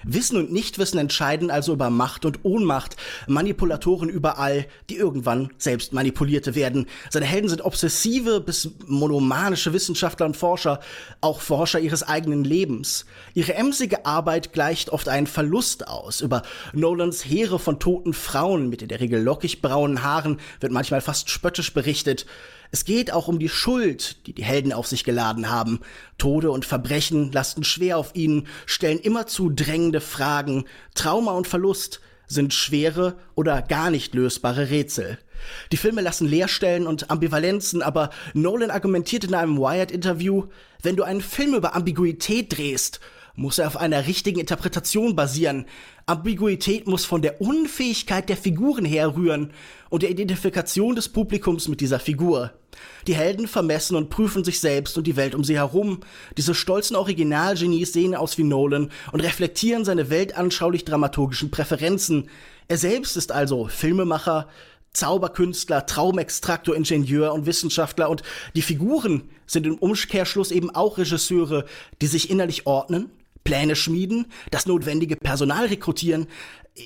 Wissen 0.04 0.36
und 0.36 0.52
Nichtwissen 0.52 0.98
entscheiden 0.98 1.50
also 1.50 1.72
über 1.72 1.90
Macht 1.90 2.24
und 2.24 2.44
Ohnmacht, 2.44 2.96
Manipulatoren 3.26 4.08
überall, 4.08 4.66
die 4.88 4.96
irgendwann 4.96 5.50
selbst 5.58 5.92
manipulierte 5.92 6.54
werden. 6.54 6.86
Seine 7.10 7.26
Helden 7.26 7.48
sind 7.48 7.64
obsessive 7.64 8.40
bis 8.40 8.70
monomanische 8.86 9.72
Wissenschaftler 9.72 10.26
und 10.26 10.36
Forscher, 10.36 10.80
auch 11.20 11.40
Forscher 11.40 11.80
ihres 11.80 12.02
eigenen 12.02 12.44
Lebens. 12.44 13.06
Ihre 13.34 13.54
emsige 13.54 14.06
Arbeit 14.06 14.52
gleicht 14.52 14.90
oft 14.90 15.08
einen 15.08 15.26
Verlust 15.26 15.88
aus. 15.88 16.20
Über 16.20 16.42
Nolans 16.72 17.24
Heere 17.24 17.58
von 17.58 17.80
toten 17.80 18.12
Frauen 18.12 18.68
mit 18.68 18.82
in 18.82 18.88
der 18.88 19.00
Regel 19.00 19.22
lockig 19.22 19.62
braunen 19.62 20.02
Haaren 20.02 20.38
wird 20.60 20.72
manchmal 20.72 21.00
fast 21.00 21.30
spöttisch 21.30 21.72
berichtet. 21.72 22.26
Es 22.70 22.84
geht 22.84 23.12
auch 23.12 23.28
um 23.28 23.38
die 23.38 23.48
Schuld, 23.48 24.26
die 24.26 24.32
die 24.32 24.44
Helden 24.44 24.72
auf 24.72 24.86
sich 24.86 25.04
geladen 25.04 25.50
haben. 25.50 25.80
Tode 26.18 26.50
und 26.50 26.64
Verbrechen 26.64 27.32
lasten 27.32 27.64
schwer 27.64 27.98
auf 27.98 28.14
ihnen, 28.14 28.46
stellen 28.66 28.98
immerzu 28.98 29.50
drängende 29.50 30.00
Fragen. 30.00 30.64
Trauma 30.94 31.32
und 31.32 31.46
Verlust 31.46 32.00
sind 32.26 32.54
schwere 32.54 33.16
oder 33.34 33.62
gar 33.62 33.90
nicht 33.90 34.14
lösbare 34.14 34.70
Rätsel. 34.70 35.18
Die 35.70 35.76
Filme 35.76 36.00
lassen 36.00 36.26
Leerstellen 36.26 36.86
und 36.86 37.10
Ambivalenzen, 37.10 37.82
aber 37.82 38.10
Nolan 38.34 38.70
argumentiert 38.70 39.24
in 39.24 39.34
einem 39.34 39.58
Wired-Interview, 39.58 40.46
wenn 40.82 40.96
du 40.96 41.04
einen 41.04 41.20
Film 41.20 41.54
über 41.54 41.74
Ambiguität 41.74 42.56
drehst, 42.56 43.00
muss 43.36 43.58
er 43.58 43.68
auf 43.68 43.76
einer 43.76 44.06
richtigen 44.06 44.40
Interpretation 44.40 45.14
basieren. 45.14 45.66
Ambiguität 46.06 46.86
muss 46.86 47.04
von 47.04 47.22
der 47.22 47.40
Unfähigkeit 47.40 48.28
der 48.28 48.36
Figuren 48.36 48.84
herrühren 48.84 49.52
und 49.90 50.02
der 50.02 50.10
Identifikation 50.10 50.96
des 50.96 51.08
Publikums 51.08 51.68
mit 51.68 51.80
dieser 51.80 52.00
Figur. 52.00 52.52
Die 53.06 53.14
Helden 53.14 53.46
vermessen 53.46 53.96
und 53.96 54.10
prüfen 54.10 54.44
sich 54.44 54.60
selbst 54.60 54.98
und 54.98 55.06
die 55.06 55.16
Welt 55.16 55.34
um 55.34 55.44
sie 55.44 55.56
herum. 55.56 56.00
Diese 56.36 56.54
stolzen 56.54 56.96
Originalgenies 56.96 57.92
sehen 57.92 58.14
aus 58.14 58.36
wie 58.38 58.44
Nolan 58.44 58.90
und 59.12 59.20
reflektieren 59.20 59.84
seine 59.84 60.10
weltanschaulich-dramaturgischen 60.10 61.50
Präferenzen. 61.50 62.28
Er 62.68 62.78
selbst 62.78 63.16
ist 63.16 63.32
also 63.32 63.68
Filmemacher, 63.68 64.48
Zauberkünstler, 64.92 65.86
Traumextraktor, 65.86 66.74
Ingenieur 66.74 67.34
und 67.34 67.46
Wissenschaftler 67.46 68.08
und 68.08 68.22
die 68.54 68.62
Figuren 68.62 69.28
sind 69.46 69.66
im 69.66 69.76
Umkehrschluss 69.76 70.50
eben 70.50 70.74
auch 70.74 70.98
Regisseure, 70.98 71.66
die 72.00 72.06
sich 72.06 72.30
innerlich 72.30 72.66
ordnen, 72.66 73.10
Pläne 73.46 73.76
schmieden, 73.76 74.26
das 74.50 74.66
notwendige 74.66 75.16
Personal 75.16 75.66
rekrutieren, 75.66 76.26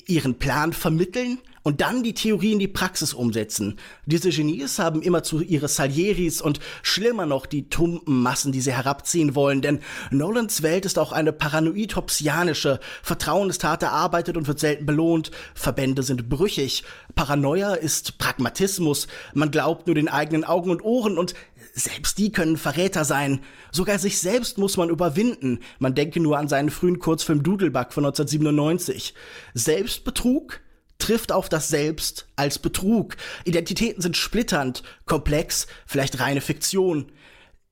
ihren 0.07 0.39
Plan 0.39 0.73
vermitteln 0.73 1.39
und 1.63 1.81
dann 1.81 2.03
die 2.03 2.15
Theorie 2.15 2.53
in 2.53 2.59
die 2.59 2.69
Praxis 2.69 3.13
umsetzen. 3.13 3.79
Diese 4.07 4.31
Genies 4.31 4.79
haben 4.79 5.03
immer 5.03 5.23
zu 5.23 5.41
ihre 5.41 5.69
Salieris 5.69 6.41
und 6.41 6.61
schlimmer 6.83 7.27
noch 7.27 7.45
die 7.47 7.69
tumpen 7.69 8.23
Massen, 8.23 8.53
die 8.53 8.61
sie 8.61 8.73
herabziehen 8.73 9.35
wollen, 9.35 9.61
denn 9.61 9.81
Nolans 10.11 10.63
Welt 10.63 10.87
ist 10.87 10.99
auch 10.99 11.13
eine 11.13 11.33
paranoid-hopsianische. 11.33 12.81
Vertrauen 13.03 13.51
ist 13.51 13.65
hart 13.65 13.83
erarbeitet 13.83 14.37
und 14.37 14.47
wird 14.47 14.61
selten 14.61 14.87
belohnt. 14.87 15.31
Verbände 15.55 16.03
sind 16.03 16.29
brüchig. 16.29 16.85
Paranoia 17.15 17.75
ist 17.75 18.19
Pragmatismus. 18.19 19.07
Man 19.35 19.51
glaubt 19.51 19.87
nur 19.87 19.95
den 19.95 20.09
eigenen 20.09 20.45
Augen 20.45 20.71
und 20.71 20.83
Ohren 20.83 21.19
und 21.19 21.35
selbst 21.81 22.19
die 22.19 22.33
können 22.33 22.57
Verräter 22.57 23.05
sein. 23.05 23.41
Sogar 23.73 23.99
sich 23.99 24.19
selbst 24.19 24.59
muss 24.59 24.77
man 24.77 24.91
überwinden. 24.91 25.61
Man 25.79 25.95
denke 25.95 26.21
nur 26.21 26.39
an 26.39 26.49
seinen 26.49 26.71
frühen 26.71 26.99
Kurzfilm 26.99 27.43
Doodlebug 27.43 27.93
von 27.93 28.05
1997. 28.05 29.15
Selbstbetrug? 29.55 30.61
trifft 30.99 31.33
auf 31.33 31.49
das 31.49 31.69
Selbst 31.69 32.29
als 32.37 32.59
Betrug. 32.59 33.17
Identitäten 33.45 34.03
sind 34.03 34.17
splitternd, 34.17 34.83
komplex, 35.07 35.67
vielleicht 35.87 36.21
reine 36.21 36.43
Fiktion. 36.43 37.11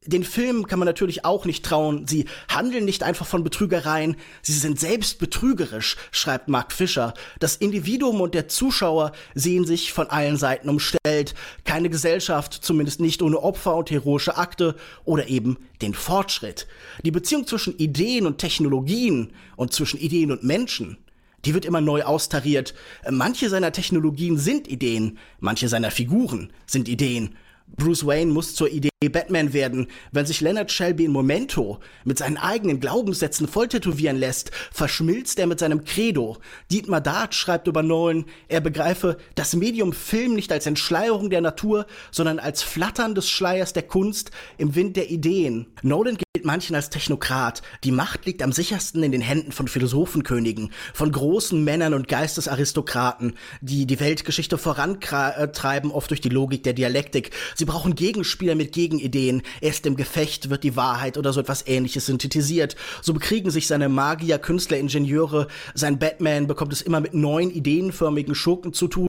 Den 0.09 0.25
Filmen 0.25 0.66
kann 0.66 0.79
man 0.79 0.87
natürlich 0.87 1.27
auch 1.27 1.44
nicht 1.44 1.66
trauen. 1.66 2.07
Sie 2.07 2.25
handeln 2.49 2.87
nicht 2.87 3.03
einfach 3.03 3.27
von 3.27 3.44
Betrügereien, 3.44 4.16
sie 4.40 4.55
sind 4.55 4.81
selbst 4.81 5.18
betrügerisch, 5.18 5.97
schreibt 6.12 6.49
Mark 6.49 6.73
Fischer. 6.73 7.12
Das 7.40 7.57
Individuum 7.57 8.23
und 8.23 8.33
der 8.33 8.49
Zuschauer 8.49 9.12
sehen 9.35 9.66
sich 9.66 9.92
von 9.92 10.09
allen 10.09 10.38
Seiten 10.38 10.71
umstellt. 10.71 11.35
Keine 11.64 11.90
Gesellschaft, 11.90 12.55
zumindest 12.55 13.01
nicht 13.01 13.21
ohne 13.21 13.42
Opfer 13.42 13.77
und 13.77 13.90
heroische 13.90 14.38
Akte 14.38 14.77
oder 15.05 15.29
eben 15.29 15.59
den 15.83 15.92
Fortschritt. 15.92 16.66
Die 17.05 17.11
Beziehung 17.11 17.47
zwischen 17.47 17.77
Ideen 17.77 18.25
und 18.25 18.38
Technologien 18.38 19.35
und 19.57 19.75
zwischen 19.75 20.01
Ideen 20.01 20.33
und 20.33 20.42
Menschen 20.42 20.97
die 21.44 21.55
wird 21.55 21.64
immer 21.64 21.81
neu 21.81 22.03
austariert. 22.03 22.75
Manche 23.09 23.49
seiner 23.49 23.71
Technologien 23.71 24.38
sind 24.38 24.66
Ideen, 24.66 25.18
manche 25.38 25.68
seiner 25.68 25.92
Figuren 25.92 26.53
sind 26.66 26.88
Ideen. 26.88 27.37
Bruce 27.76 28.07
Wayne 28.07 28.33
muss 28.33 28.54
zur 28.54 28.70
Idee 28.70 28.88
Batman 29.07 29.52
werden, 29.52 29.87
wenn 30.11 30.26
sich 30.26 30.40
Leonard 30.40 30.72
Shelby 30.72 31.04
in 31.04 31.12
Momento 31.12 31.78
mit 32.04 32.18
seinen 32.18 32.37
eigenen 32.37 32.81
Glaubenssätzen 32.81 33.46
voll 33.46 33.68
tätowieren 33.68 34.16
lässt, 34.16 34.50
verschmilzt 34.72 35.38
er 35.38 35.46
mit 35.46 35.61
seinem 35.61 35.85
Credo. 35.85 36.38
Dietmar 36.72 37.00
Dart 37.00 37.33
schreibt 37.35 37.68
über 37.68 37.85
Nolan, 37.85 38.24
er 38.48 38.61
begreife 38.61 39.16
das 39.37 39.54
Medium 39.54 39.92
Film 39.92 40.35
nicht 40.35 40.50
als 40.50 40.66
Entschleierung 40.66 41.31
der 41.31 41.40
Natur, 41.40 41.87
sondern 42.11 42.40
als 42.40 42.62
Flattern 42.64 43.14
des 43.14 43.31
Schleiers 43.31 43.72
der 43.72 43.85
Kunst 43.85 44.33
im 44.57 44.74
Wind 44.74 44.96
der 44.96 45.11
Ideen. 45.11 45.68
Nolan 45.83 46.18
gilt 46.38 46.46
manchen 46.46 46.77
als 46.77 46.88
Technokrat. 46.88 47.62
Die 47.83 47.90
Macht 47.90 48.24
liegt 48.24 48.42
am 48.42 48.53
sichersten 48.53 49.03
in 49.03 49.11
den 49.11 49.20
Händen 49.20 49.51
von 49.51 49.66
Philosophenkönigen, 49.66 50.70
von 50.94 51.11
großen 51.11 51.64
Männern 51.64 51.94
und 51.94 52.07
Geistesaristokraten, 52.07 53.35
die 53.61 53.87
die 53.87 53.98
Weltgeschichte 53.98 54.57
vorantreiben, 54.57 55.90
oft 55.90 56.11
durch 56.11 56.20
die 56.20 56.29
Logik 56.29 56.62
der 56.62 56.74
Dialektik. 56.74 57.33
Sie 57.57 57.64
brauchen 57.64 57.96
Gegenspieler 57.96 58.55
mit 58.55 58.72
Gegenideen. 58.72 59.42
Erst 59.61 59.85
im 59.87 59.96
Gefecht 59.96 60.48
wird 60.48 60.62
die 60.62 60.77
Wahrheit 60.77 61.18
oder 61.18 61.33
so 61.33 61.40
etwas 61.40 61.66
ähnliches 61.66 62.07
synthetisiert. 62.07 62.77
So 63.03 63.12
bekriegen 63.12 63.51
sich 63.51 63.66
seine 63.66 63.88
Magier, 63.88 64.38
Künstler, 64.38 64.79
Ingenieure. 64.79 65.48
Sein 65.74 65.98
Batman 65.98 66.46
bekommt 66.46 66.72
es 66.72 66.83
immer 66.83 67.01
mit 67.01 67.14
neuen 67.14 67.51
ideenförmigen 67.51 68.37
Schurken 68.37 68.72
zu 68.72 68.87
tun. 68.87 69.09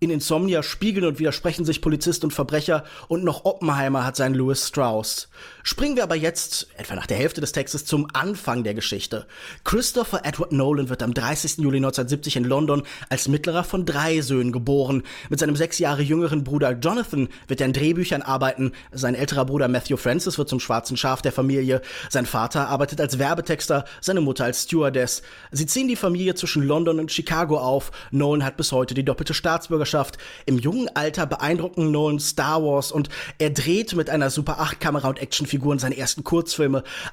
In 0.00 0.10
Insomnia 0.10 0.62
spiegeln 0.62 1.06
und 1.06 1.18
widersprechen 1.18 1.64
sich 1.64 1.80
Polizist 1.80 2.24
und 2.24 2.34
Verbrecher. 2.34 2.84
Und 3.08 3.24
noch 3.24 3.46
Oppenheimer 3.46 4.04
hat 4.04 4.16
seinen 4.16 4.34
Louis 4.34 4.68
Strauss. 4.68 5.30
Springen 5.62 5.96
wir 5.96 6.02
aber 6.02 6.16
jetzt, 6.16 6.57
etwa 6.76 6.94
nach 6.94 7.06
der 7.06 7.16
Hälfte 7.16 7.40
des 7.40 7.52
Textes, 7.52 7.84
zum 7.84 8.08
Anfang 8.12 8.64
der 8.64 8.74
Geschichte. 8.74 9.26
Christopher 9.64 10.24
Edward 10.24 10.52
Nolan 10.52 10.88
wird 10.88 11.02
am 11.02 11.14
30. 11.14 11.58
Juli 11.58 11.78
1970 11.78 12.36
in 12.36 12.44
London 12.44 12.82
als 13.08 13.28
mittlerer 13.28 13.64
von 13.64 13.86
drei 13.86 14.20
Söhnen 14.20 14.52
geboren. 14.52 15.02
Mit 15.28 15.40
seinem 15.40 15.56
sechs 15.56 15.78
Jahre 15.78 16.02
jüngeren 16.02 16.44
Bruder 16.44 16.72
Jonathan 16.72 17.28
wird 17.46 17.60
er 17.60 17.66
in 17.66 17.72
Drehbüchern 17.72 18.22
arbeiten. 18.22 18.72
Sein 18.92 19.14
älterer 19.14 19.44
Bruder 19.44 19.68
Matthew 19.68 19.96
Francis 19.96 20.38
wird 20.38 20.48
zum 20.48 20.60
schwarzen 20.60 20.96
Schaf 20.96 21.22
der 21.22 21.32
Familie. 21.32 21.82
Sein 22.10 22.26
Vater 22.26 22.68
arbeitet 22.68 23.00
als 23.00 23.18
Werbetexter, 23.18 23.84
seine 24.00 24.20
Mutter 24.20 24.44
als 24.44 24.64
Stewardess. 24.64 25.22
Sie 25.52 25.66
ziehen 25.66 25.88
die 25.88 25.96
Familie 25.96 26.34
zwischen 26.34 26.62
London 26.62 27.00
und 27.00 27.12
Chicago 27.12 27.58
auf. 27.58 27.90
Nolan 28.10 28.44
hat 28.44 28.56
bis 28.56 28.72
heute 28.72 28.94
die 28.94 29.04
doppelte 29.04 29.34
Staatsbürgerschaft. 29.34 30.18
Im 30.46 30.58
jungen 30.58 30.88
Alter 30.94 31.26
beeindrucken 31.26 31.90
Nolan 31.90 32.20
Star 32.20 32.62
Wars 32.62 32.92
und 32.92 33.08
er 33.38 33.50
dreht 33.50 33.94
mit 33.94 34.10
einer 34.10 34.30
Super 34.30 34.60
8 34.60 34.80
Kamera 34.80 35.08
und 35.08 35.18
Actionfiguren 35.18 35.78
seine 35.78 35.96
ersten 35.96 36.24
Kurzfilme. 36.24 36.47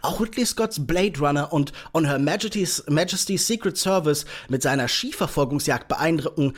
Auch 0.02 0.20
Ridley 0.20 0.46
Scotts 0.46 0.86
Blade 0.86 1.20
Runner 1.20 1.52
und 1.52 1.74
On 1.94 2.06
Her 2.06 2.20
Majesty's, 2.20 2.84
Majesty's 2.88 3.46
Secret 3.48 3.78
Service 3.78 4.26
mit 4.50 4.62
seiner 4.62 4.88
Skiverfolgungsjagd 4.88 5.88
beeindrucken 5.88 6.54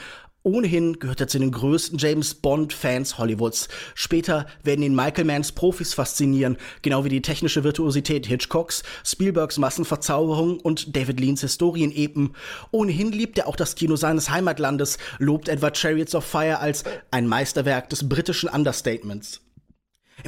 Ohnehin 0.47 0.97
gehört 0.97 1.19
er 1.19 1.27
zu 1.27 1.39
den 1.39 1.51
größten 1.51 1.97
James 1.97 2.33
Bond-Fans 2.35 3.17
Hollywoods. 3.17 3.67
Später 3.95 4.45
werden 4.63 4.81
ihn 4.81 4.95
Michael 4.95 5.25
Manns 5.25 5.51
Profis 5.51 5.93
faszinieren, 5.93 6.55
genau 6.81 7.03
wie 7.03 7.09
die 7.09 7.21
technische 7.21 7.65
Virtuosität 7.65 8.25
Hitchcocks, 8.25 8.83
Spielbergs 9.03 9.57
Massenverzauberung 9.57 10.61
und 10.61 10.95
David 10.95 11.19
Leans 11.19 11.41
Historienepen. 11.41 12.33
Ohnehin 12.71 13.11
liebt 13.11 13.37
er 13.37 13.47
auch 13.49 13.57
das 13.57 13.75
Kino 13.75 13.97
seines 13.97 14.29
Heimatlandes, 14.29 14.99
lobt 15.19 15.49
etwa 15.49 15.75
Chariots 15.75 16.15
of 16.15 16.23
Fire 16.23 16.59
als 16.59 16.85
ein 17.11 17.27
Meisterwerk 17.27 17.89
des 17.89 18.07
britischen 18.07 18.47
Understatements. 18.47 19.41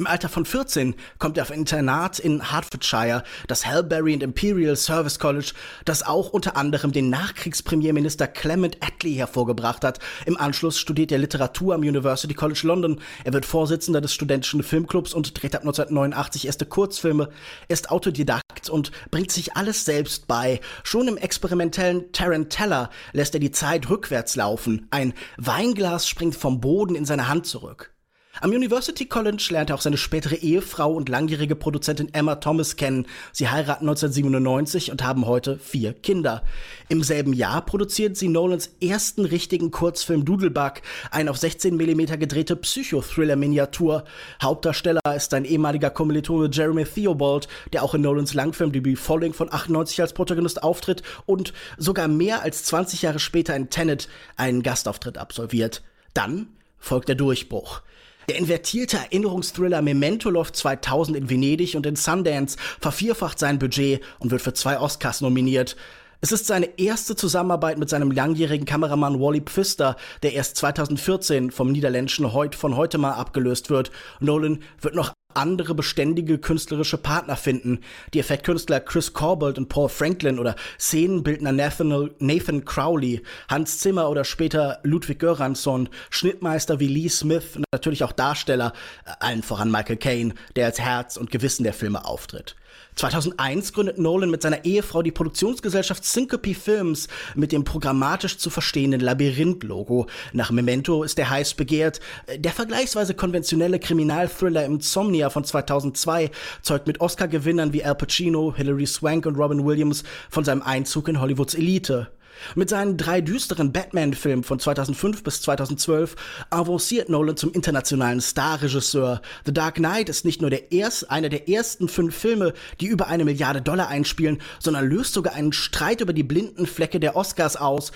Im 0.00 0.06
Alter 0.06 0.30
von 0.30 0.46
14 0.46 0.94
kommt 1.18 1.36
er 1.36 1.42
auf 1.42 1.50
ein 1.50 1.58
Internat 1.58 2.18
in 2.18 2.52
Hertfordshire, 2.52 3.22
das 3.48 3.66
Halberry 3.66 4.14
and 4.14 4.22
Imperial 4.22 4.74
Service 4.74 5.18
College, 5.18 5.52
das 5.84 6.02
auch 6.02 6.30
unter 6.30 6.56
anderem 6.56 6.90
den 6.90 7.10
Nachkriegspremierminister 7.10 8.26
Clement 8.26 8.78
Attlee 8.80 9.16
hervorgebracht 9.16 9.84
hat. 9.84 9.98
Im 10.24 10.38
Anschluss 10.38 10.78
studiert 10.78 11.12
er 11.12 11.18
Literatur 11.18 11.74
am 11.74 11.82
University 11.82 12.32
College 12.32 12.62
London. 12.62 12.98
Er 13.24 13.34
wird 13.34 13.44
Vorsitzender 13.44 14.00
des 14.00 14.14
studentischen 14.14 14.62
Filmclubs 14.62 15.12
und 15.12 15.42
dreht 15.42 15.54
ab 15.54 15.60
1989 15.60 16.46
erste 16.46 16.64
Kurzfilme. 16.64 17.28
Er 17.68 17.74
ist 17.74 17.90
Autodidakt 17.90 18.70
und 18.70 18.92
bringt 19.10 19.30
sich 19.30 19.54
alles 19.54 19.84
selbst 19.84 20.26
bei. 20.26 20.62
Schon 20.82 21.08
im 21.08 21.18
experimentellen 21.18 22.10
Tarantella 22.12 22.88
lässt 23.12 23.34
er 23.34 23.40
die 23.40 23.50
Zeit 23.50 23.90
rückwärts 23.90 24.34
laufen. 24.34 24.88
Ein 24.90 25.12
Weinglas 25.36 26.08
springt 26.08 26.36
vom 26.36 26.62
Boden 26.62 26.94
in 26.94 27.04
seine 27.04 27.28
Hand 27.28 27.44
zurück. 27.44 27.92
Am 28.38 28.52
University 28.52 29.06
College 29.06 29.48
lernt 29.50 29.70
er 29.70 29.76
auch 29.76 29.80
seine 29.80 29.98
spätere 29.98 30.36
Ehefrau 30.36 30.92
und 30.94 31.08
langjährige 31.08 31.56
Produzentin 31.56 32.14
Emma 32.14 32.36
Thomas 32.36 32.76
kennen. 32.76 33.06
Sie 33.32 33.48
heiraten 33.48 33.86
1997 33.86 34.92
und 34.92 35.02
haben 35.02 35.26
heute 35.26 35.58
vier 35.58 35.92
Kinder. 35.92 36.42
Im 36.88 37.02
selben 37.02 37.32
Jahr 37.32 37.66
produziert 37.66 38.16
sie 38.16 38.28
Nolans 38.28 38.70
ersten 38.80 39.24
richtigen 39.24 39.72
Kurzfilm 39.72 40.24
Doodlebug, 40.24 40.74
ein 41.10 41.28
auf 41.28 41.36
16 41.38 41.74
mm 41.74 42.18
gedrehte 42.18 42.56
Psychothriller-Miniatur. 42.56 44.04
Hauptdarsteller 44.40 45.00
ist 45.14 45.34
ein 45.34 45.44
ehemaliger 45.44 45.90
Kommilitone 45.90 46.48
Jeremy 46.50 46.84
Theobald, 46.84 47.48
der 47.72 47.82
auch 47.82 47.94
in 47.94 48.00
Nolans 48.00 48.32
Langfilmdebüt 48.32 48.98
Falling 48.98 49.34
von 49.34 49.52
98 49.52 50.00
als 50.00 50.12
Protagonist 50.14 50.62
auftritt 50.62 51.02
und 51.26 51.52
sogar 51.76 52.06
mehr 52.06 52.42
als 52.42 52.64
20 52.64 53.02
Jahre 53.02 53.18
später 53.18 53.54
in 53.56 53.70
Tenet 53.70 54.08
einen 54.36 54.62
Gastauftritt 54.62 55.18
absolviert. 55.18 55.82
Dann 56.14 56.46
folgt 56.78 57.08
der 57.08 57.16
Durchbruch. 57.16 57.82
Der 58.30 58.38
invertierte 58.38 58.96
Erinnerungsthriller 58.96 59.82
Memento 59.82 60.30
läuft 60.30 60.54
2000 60.54 61.16
in 61.16 61.30
Venedig 61.30 61.74
und 61.74 61.84
in 61.84 61.96
Sundance, 61.96 62.56
vervierfacht 62.80 63.40
sein 63.40 63.58
Budget 63.58 64.04
und 64.20 64.30
wird 64.30 64.40
für 64.40 64.54
zwei 64.54 64.78
Oscars 64.78 65.20
nominiert. 65.20 65.74
Es 66.20 66.30
ist 66.30 66.46
seine 66.46 66.78
erste 66.78 67.16
Zusammenarbeit 67.16 67.76
mit 67.76 67.90
seinem 67.90 68.12
langjährigen 68.12 68.66
Kameramann 68.66 69.18
Wally 69.18 69.40
Pfister, 69.40 69.96
der 70.22 70.34
erst 70.34 70.58
2014 70.58 71.50
vom 71.50 71.72
niederländischen 71.72 72.32
Heut 72.32 72.54
von 72.54 72.76
heute 72.76 72.98
mal 72.98 73.14
abgelöst 73.14 73.68
wird. 73.68 73.90
Nolan 74.20 74.62
wird 74.80 74.94
noch 74.94 75.12
andere 75.34 75.74
beständige 75.74 76.38
künstlerische 76.38 76.98
Partner 76.98 77.36
finden. 77.36 77.80
Die 78.14 78.18
Effektkünstler 78.20 78.80
Chris 78.80 79.12
Corbold 79.12 79.58
und 79.58 79.68
Paul 79.68 79.88
Franklin 79.88 80.38
oder 80.38 80.56
Szenenbildner 80.78 81.52
Nathan, 81.52 82.10
Nathan 82.18 82.64
Crowley, 82.64 83.22
Hans 83.48 83.78
Zimmer 83.78 84.10
oder 84.10 84.24
später 84.24 84.78
Ludwig 84.82 85.18
Göransson, 85.18 85.88
Schnittmeister 86.10 86.80
wie 86.80 86.88
Lee 86.88 87.08
Smith 87.08 87.56
und 87.56 87.64
natürlich 87.72 88.04
auch 88.04 88.12
Darsteller, 88.12 88.72
äh, 89.04 89.10
allen 89.20 89.42
voran 89.42 89.70
Michael 89.70 89.96
Caine, 89.96 90.34
der 90.56 90.66
als 90.66 90.80
Herz 90.80 91.16
und 91.16 91.30
Gewissen 91.30 91.64
der 91.64 91.74
Filme 91.74 92.04
auftritt. 92.04 92.56
2001 92.96 93.72
gründet 93.72 93.98
Nolan 93.98 94.30
mit 94.30 94.42
seiner 94.42 94.64
Ehefrau 94.64 95.02
die 95.02 95.10
Produktionsgesellschaft 95.10 96.04
Syncope 96.04 96.54
Films 96.54 97.08
mit 97.34 97.52
dem 97.52 97.64
programmatisch 97.64 98.38
zu 98.38 98.50
verstehenden 98.50 99.00
Labyrinth-Logo. 99.00 100.06
Nach 100.32 100.50
Memento 100.50 101.02
ist 101.02 101.18
er 101.18 101.30
heiß 101.30 101.54
begehrt. 101.54 102.00
Der 102.36 102.52
vergleichsweise 102.52 103.14
konventionelle 103.14 103.78
Kriminalthriller 103.78 104.64
Insomnia 104.64 105.30
von 105.30 105.44
2002 105.44 106.30
zeugt 106.62 106.86
mit 106.86 107.00
Oscar-Gewinnern 107.00 107.72
wie 107.72 107.84
Al 107.84 107.94
Pacino, 107.94 108.54
Hilary 108.54 108.86
Swank 108.86 109.26
und 109.26 109.36
Robin 109.36 109.64
Williams 109.64 110.04
von 110.28 110.44
seinem 110.44 110.62
Einzug 110.62 111.08
in 111.08 111.20
Hollywoods 111.20 111.54
Elite. 111.54 112.08
Mit 112.54 112.68
seinen 112.68 112.96
drei 112.96 113.20
düsteren 113.20 113.72
Batman-Filmen 113.72 114.44
von 114.44 114.58
2005 114.58 115.22
bis 115.22 115.42
2012 115.42 116.16
avanciert 116.50 117.08
Nolan 117.08 117.36
zum 117.36 117.52
internationalen 117.52 118.20
Starregisseur. 118.20 119.20
The 119.46 119.52
Dark 119.52 119.76
Knight 119.76 120.08
ist 120.08 120.24
nicht 120.24 120.40
nur 120.40 120.50
der 120.50 120.72
erst, 120.72 121.10
einer 121.10 121.28
der 121.28 121.48
ersten 121.48 121.88
fünf 121.88 122.16
Filme, 122.16 122.52
die 122.80 122.86
über 122.86 123.08
eine 123.08 123.24
Milliarde 123.24 123.62
Dollar 123.62 123.88
einspielen, 123.88 124.40
sondern 124.58 124.88
löst 124.88 125.14
sogar 125.14 125.34
einen 125.34 125.52
Streit 125.52 126.00
über 126.00 126.12
die 126.12 126.22
blinden 126.22 126.66
Flecke 126.66 127.00
der 127.00 127.16
Oscars 127.16 127.56
aus 127.56 127.92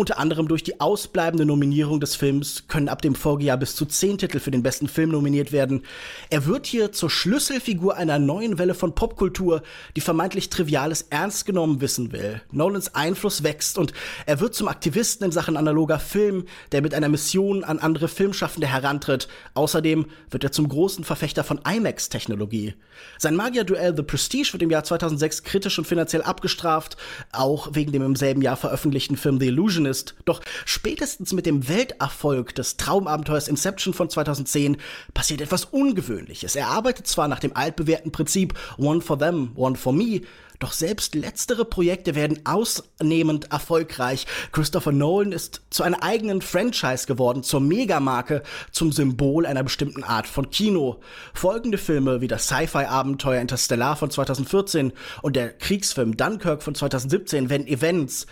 unter 0.00 0.18
anderem 0.18 0.48
durch 0.48 0.62
die 0.62 0.80
ausbleibende 0.80 1.44
Nominierung 1.44 2.00
des 2.00 2.16
Films 2.16 2.64
können 2.68 2.88
ab 2.88 3.02
dem 3.02 3.14
Folgejahr 3.14 3.58
bis 3.58 3.76
zu 3.76 3.84
zehn 3.84 4.16
Titel 4.16 4.40
für 4.40 4.50
den 4.50 4.62
besten 4.62 4.88
Film 4.88 5.10
nominiert 5.10 5.52
werden. 5.52 5.82
Er 6.30 6.46
wird 6.46 6.66
hier 6.66 6.90
zur 6.90 7.10
Schlüsselfigur 7.10 7.98
einer 7.98 8.18
neuen 8.18 8.58
Welle 8.58 8.72
von 8.72 8.94
Popkultur, 8.94 9.62
die 9.96 10.00
vermeintlich 10.00 10.48
Triviales 10.48 11.02
ernst 11.10 11.44
genommen 11.44 11.82
wissen 11.82 12.12
will. 12.12 12.40
Nolans 12.50 12.94
Einfluss 12.94 13.42
wächst 13.42 13.76
und 13.76 13.92
er 14.24 14.40
wird 14.40 14.54
zum 14.54 14.68
Aktivisten 14.68 15.26
in 15.26 15.32
Sachen 15.32 15.58
analoger 15.58 15.98
Film, 15.98 16.46
der 16.72 16.80
mit 16.80 16.94
einer 16.94 17.10
Mission 17.10 17.62
an 17.62 17.78
andere 17.78 18.08
Filmschaffende 18.08 18.68
herantritt. 18.68 19.28
Außerdem 19.52 20.06
wird 20.30 20.44
er 20.44 20.50
zum 20.50 20.66
großen 20.66 21.04
Verfechter 21.04 21.44
von 21.44 21.60
IMAX-Technologie. 21.62 22.72
Sein 23.18 23.36
Magier-Duell 23.36 23.94
The 23.94 24.02
Prestige 24.02 24.54
wird 24.54 24.62
im 24.62 24.70
Jahr 24.70 24.84
2006 24.84 25.42
kritisch 25.42 25.78
und 25.78 25.86
finanziell 25.86 26.22
abgestraft, 26.22 26.96
auch 27.32 27.74
wegen 27.74 27.92
dem 27.92 28.02
im 28.02 28.16
selben 28.16 28.40
Jahr 28.40 28.56
veröffentlichten 28.56 29.18
Film 29.18 29.38
The 29.38 29.48
Illusionist 29.48 29.89
ist. 29.90 30.14
Doch 30.24 30.40
spätestens 30.64 31.32
mit 31.32 31.44
dem 31.44 31.68
Welterfolg 31.68 32.54
des 32.54 32.78
Traumabenteuers 32.78 33.48
Inception 33.48 33.92
von 33.92 34.08
2010 34.08 34.78
passiert 35.12 35.42
etwas 35.42 35.66
Ungewöhnliches. 35.66 36.56
Er 36.56 36.68
arbeitet 36.68 37.06
zwar 37.06 37.28
nach 37.28 37.40
dem 37.40 37.54
altbewährten 37.54 38.12
Prinzip 38.12 38.54
One 38.78 39.02
for 39.02 39.18
them, 39.18 39.52
one 39.56 39.76
for 39.76 39.92
me, 39.92 40.22
doch 40.60 40.72
selbst 40.74 41.14
letztere 41.14 41.64
Projekte 41.64 42.14
werden 42.14 42.44
ausnehmend 42.44 43.50
erfolgreich. 43.50 44.26
Christopher 44.52 44.92
Nolan 44.92 45.32
ist 45.32 45.62
zu 45.70 45.82
einer 45.82 46.02
eigenen 46.02 46.42
Franchise 46.42 47.06
geworden, 47.06 47.42
zur 47.42 47.60
Megamarke, 47.60 48.42
zum 48.70 48.92
Symbol 48.92 49.46
einer 49.46 49.62
bestimmten 49.62 50.04
Art 50.04 50.26
von 50.26 50.50
Kino. 50.50 51.00
Folgende 51.32 51.78
Filme 51.78 52.20
wie 52.20 52.28
das 52.28 52.46
Sci-Fi-Abenteuer 52.46 53.40
Interstellar 53.40 53.96
von 53.96 54.10
2014 54.10 54.92
und 55.22 55.34
der 55.34 55.48
Kriegsfilm 55.48 56.18
Dunkirk 56.18 56.62
von 56.62 56.74
2017 56.74 57.48
werden 57.48 57.66
Events 57.66 58.26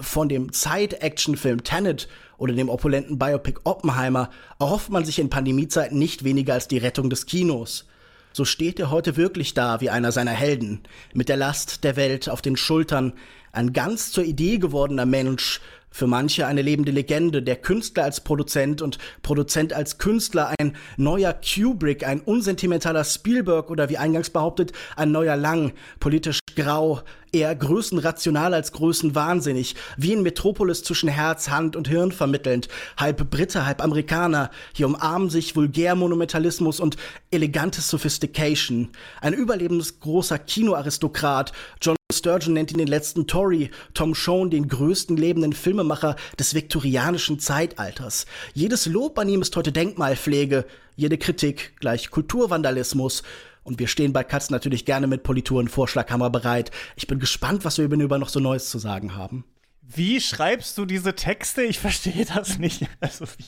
von 0.00 0.28
dem 0.28 0.52
Zeit-Action-Film 0.52 1.64
Tenet 1.64 2.08
oder 2.36 2.52
dem 2.52 2.68
opulenten 2.68 3.18
Biopic 3.18 3.60
Oppenheimer 3.64 4.30
erhofft 4.60 4.90
man 4.90 5.04
sich 5.04 5.18
in 5.18 5.30
Pandemiezeiten 5.30 5.98
nicht 5.98 6.24
weniger 6.24 6.54
als 6.54 6.68
die 6.68 6.78
Rettung 6.78 7.10
des 7.10 7.26
Kinos. 7.26 7.86
So 8.32 8.44
steht 8.44 8.78
er 8.78 8.90
heute 8.90 9.16
wirklich 9.16 9.54
da 9.54 9.80
wie 9.80 9.90
einer 9.90 10.12
seiner 10.12 10.30
Helden, 10.32 10.82
mit 11.12 11.28
der 11.28 11.36
Last 11.36 11.82
der 11.82 11.96
Welt 11.96 12.28
auf 12.28 12.42
den 12.42 12.56
Schultern, 12.56 13.14
ein 13.52 13.72
ganz 13.72 14.12
zur 14.12 14.24
Idee 14.24 14.58
gewordener 14.58 15.06
Mensch, 15.06 15.60
für 15.90 16.06
manche 16.06 16.46
eine 16.46 16.62
lebende 16.62 16.92
Legende, 16.92 17.42
der 17.42 17.56
Künstler 17.56 18.04
als 18.04 18.20
Produzent 18.20 18.82
und 18.82 18.98
Produzent 19.22 19.72
als 19.72 19.98
Künstler, 19.98 20.52
ein 20.58 20.76
neuer 20.96 21.32
Kubrick, 21.34 22.06
ein 22.06 22.20
unsentimentaler 22.20 23.04
Spielberg 23.04 23.70
oder 23.70 23.88
wie 23.88 23.98
eingangs 23.98 24.30
behauptet, 24.30 24.72
ein 24.96 25.10
neuer 25.10 25.36
Lang, 25.36 25.72
politisch 25.98 26.40
grau, 26.54 27.00
eher 27.32 27.54
größenrational 27.54 28.54
als 28.54 28.72
größenwahnsinnig, 28.72 29.74
wie 29.96 30.12
in 30.12 30.22
Metropolis 30.22 30.82
zwischen 30.82 31.08
Herz, 31.08 31.48
Hand 31.48 31.76
und 31.76 31.88
Hirn 31.88 32.12
vermittelnd, 32.12 32.68
halb 32.96 33.30
Brite, 33.30 33.66
halb 33.66 33.82
Amerikaner, 33.82 34.50
hier 34.72 34.86
umarmen 34.86 35.30
sich 35.30 35.56
Vulgärmonumentalismus 35.56 36.80
und 36.80 36.96
elegante 37.30 37.80
Sophistication. 37.80 38.90
Ein 39.20 39.34
überlebensgroßer 39.34 40.38
Kinoaristokrat, 40.38 41.52
John 41.80 41.96
Sturgeon 42.10 42.54
nennt 42.54 42.72
ihn 42.72 42.78
den 42.78 42.88
letzten 42.88 43.26
Tory, 43.26 43.70
Tom 43.92 44.14
Schoen 44.14 44.48
den 44.48 44.68
größten 44.68 45.16
lebenden 45.16 45.52
Filmemacher 45.52 46.16
des 46.38 46.54
viktorianischen 46.54 47.38
Zeitalters. 47.38 48.24
Jedes 48.54 48.86
Lob 48.86 49.18
an 49.18 49.28
ihm 49.28 49.42
ist 49.42 49.54
heute 49.56 49.72
Denkmalpflege, 49.72 50.64
jede 50.96 51.18
Kritik 51.18 51.74
gleich 51.78 52.10
Kulturvandalismus. 52.10 53.22
Und 53.68 53.78
wir 53.78 53.86
stehen 53.86 54.14
bei 54.14 54.24
Katz 54.24 54.48
natürlich 54.48 54.86
gerne 54.86 55.06
mit 55.06 55.24
Politur 55.24 55.60
und 55.60 55.68
Vorschlaghammer 55.68 56.30
bereit. 56.30 56.70
Ich 56.96 57.06
bin 57.06 57.18
gespannt, 57.18 57.66
was 57.66 57.76
wir 57.76 57.84
über 57.84 57.96
über 57.96 58.16
noch 58.16 58.30
so 58.30 58.40
Neues 58.40 58.70
zu 58.70 58.78
sagen 58.78 59.14
haben. 59.14 59.44
Wie 59.82 60.22
schreibst 60.22 60.78
du 60.78 60.86
diese 60.86 61.14
Texte? 61.14 61.62
Ich 61.64 61.78
verstehe 61.78 62.24
das 62.24 62.58
nicht. 62.58 62.86
Also 63.00 63.26
wie, 63.26 63.44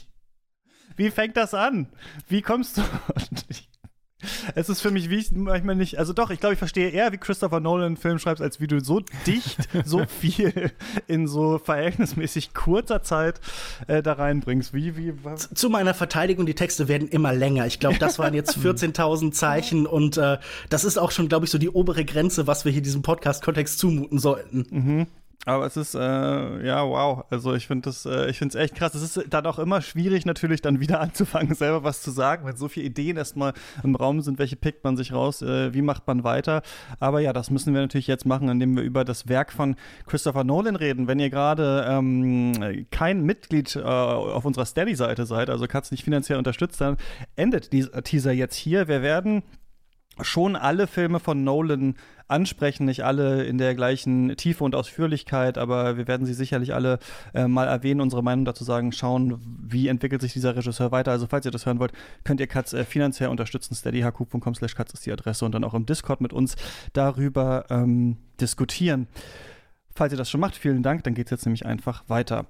wie 0.96 1.11
fängt 1.11 1.38
das 1.38 1.54
an? 1.54 1.88
Wie 2.28 2.42
kommst 2.42 2.76
du? 2.76 2.83
Es 4.54 4.68
ist 4.68 4.80
für 4.80 4.90
mich 4.90 5.11
wie 5.11 5.16
ich 5.16 5.30
manchmal 5.33 5.76
nicht, 5.76 5.98
also 5.98 6.12
doch, 6.12 6.30
ich 6.30 6.40
glaube, 6.40 6.54
ich 6.54 6.59
verstehe 6.59 6.90
eher, 6.90 7.12
wie 7.12 7.18
Christopher 7.18 7.61
Nolan 7.61 7.87
einen 7.87 7.96
Film 7.96 8.18
schreibst, 8.18 8.42
als 8.42 8.61
wie 8.61 8.66
du 8.66 8.80
so 8.80 9.00
dicht, 9.26 9.68
so 9.85 10.04
viel 10.06 10.72
in 11.06 11.26
so 11.26 11.59
verhältnismäßig 11.59 12.54
kurzer 12.54 13.02
Zeit 13.02 13.40
äh, 13.87 14.02
da 14.02 14.14
reinbringst. 14.14 14.74
Wie, 14.74 14.96
wie, 14.96 15.14
Zu 15.54 15.70
meiner 15.70 15.94
Verteidigung, 15.94 16.46
die 16.46 16.54
Texte 16.54 16.88
werden 16.88 17.09
immer 17.09 17.33
länger. 17.33 17.66
Ich 17.66 17.80
glaube, 17.80 17.98
das 17.98 18.18
waren 18.18 18.35
jetzt 18.35 18.59
14.000 18.59 19.33
Zeichen 19.33 19.87
und 19.87 20.16
äh, 20.16 20.38
das 20.68 20.85
ist 20.85 20.98
auch 20.98 21.11
schon, 21.11 21.28
glaube 21.28 21.46
ich, 21.46 21.50
so 21.50 21.59
die 21.59 21.70
obere 21.70 22.04
Grenze, 22.04 22.46
was 22.46 22.64
wir 22.64 22.72
hier 22.72 22.83
diesem 22.83 23.02
Podcast-Kontext 23.02 23.78
zumuten 23.78 24.18
sollten. 24.18 24.66
Mhm. 24.70 25.06
Aber 25.46 25.64
es 25.64 25.76
ist, 25.79 25.94
äh, 25.94 26.66
ja, 26.66 26.87
wow. 26.87 27.24
Also 27.31 27.55
ich 27.55 27.66
finde 27.66 27.88
das, 27.88 28.05
äh, 28.05 28.29
ich 28.29 28.37
finde 28.37 28.59
es 28.59 28.62
echt 28.62 28.74
krass. 28.74 28.94
Es 28.94 29.16
ist 29.16 29.33
dann 29.33 29.46
auch 29.46 29.59
immer 29.59 29.81
schwierig, 29.81 30.26
natürlich 30.26 30.61
dann 30.61 30.81
wieder 30.81 31.00
anzufangen, 31.00 31.55
selber 31.55 31.83
was 31.83 32.03
zu 32.03 32.11
sagen, 32.11 32.46
wenn 32.46 32.57
so 32.57 32.68
viele 32.68 32.87
Ideen 32.87 33.16
erstmal 33.16 33.55
im 33.83 33.96
Raum 33.96 34.20
sind, 34.20 34.38
welche 34.38 34.57
pickt 34.57 34.85
man 34.85 34.98
sich 34.98 35.14
raus, 35.14 35.40
äh, 35.40 35.72
wie 35.72 35.81
macht 35.81 36.07
man 36.07 36.24
weiter. 36.24 36.61
Aber 36.98 37.20
ja, 37.20 37.33
das 37.33 37.50
müssen 37.50 37.72
wir 37.72 37.81
natürlich 37.81 38.07
jetzt 38.07 38.26
machen, 38.26 38.50
indem 38.50 38.76
wir 38.76 38.83
über 38.83 39.03
das 39.03 39.29
Werk 39.29 39.50
von 39.53 39.76
Christopher 40.07 40.44
Nolan 40.44 40.76
reden. 40.76 41.09
Wenn 41.09 41.18
ihr 41.18 41.31
gerade 41.31 41.87
ähm, 41.88 42.87
kein 42.90 43.22
Mitglied 43.22 43.76
äh, 43.76 43.81
auf 43.81 44.44
unserer 44.44 44.66
Steady-Seite 44.66 45.24
seid, 45.24 45.48
also 45.48 45.66
Katz 45.66 45.90
nicht 45.90 46.05
finanziell 46.05 46.37
unterstützt, 46.37 46.83
dann 46.83 46.98
endet 47.37 47.72
dieser 47.72 48.03
Teaser 48.03 48.33
jetzt 48.33 48.57
hier. 48.57 48.88
Wir 48.88 49.00
werden 49.00 49.42
schon 50.20 50.57
alle 50.57 50.87
Filme 50.87 51.20
von 51.20 51.44
Nolan 51.44 51.94
ansprechen, 52.29 52.87
nicht 52.87 53.05
alle 53.05 53.44
in 53.44 53.59
der 53.59 53.75
gleichen 53.75 54.37
Tiefe 54.37 54.62
und 54.62 54.75
Ausführlichkeit, 54.75 55.59
aber 55.59 55.96
wir 55.96 56.07
werden 56.07 56.27
sie 56.27 56.35
sicherlich 56.35 56.75
alle 56.75 56.99
äh, 57.35 57.49
mal 57.49 57.66
erwähnen, 57.66 58.01
unsere 58.01 58.23
Meinung 58.23 58.44
dazu 58.44 58.62
sagen, 58.62 58.92
schauen, 58.92 59.40
wie 59.61 59.88
entwickelt 59.88 60.23
sich 60.23 60.33
dieser 60.33 60.57
Regisseur 60.57 60.92
weiter. 60.92 61.11
Also 61.11 61.27
falls 61.27 61.44
ihr 61.44 61.51
das 61.51 61.66
hören 61.66 61.81
wollt, 61.81 61.92
könnt 62.25 62.40
ihr 62.40 62.46
Katz 62.46 62.73
äh, 62.73 62.85
finanziell 62.85 63.31
unterstützen. 63.31 63.75
steadyhq.com 63.75 64.55
slash 64.55 64.75
Katz 64.75 64.94
ist 64.94 65.07
die 65.07 65.12
Adresse 65.12 65.44
und 65.44 65.53
dann 65.53 65.64
auch 65.64 65.75
im 65.75 65.87
Discord 65.87 66.20
mit 66.20 66.33
uns 66.33 66.55
darüber 66.92 67.64
ähm, 67.68 68.16
diskutieren. 68.40 69.09
Falls 69.92 70.12
ihr 70.12 70.18
das 70.18 70.31
schon 70.31 70.40
macht, 70.40 70.55
vielen 70.55 70.83
Dank. 70.83 71.03
Dann 71.05 71.14
geht 71.14 71.27
es 71.27 71.31
jetzt 71.31 71.46
nämlich 71.46 71.66
einfach 71.66 72.05
weiter. 72.09 72.46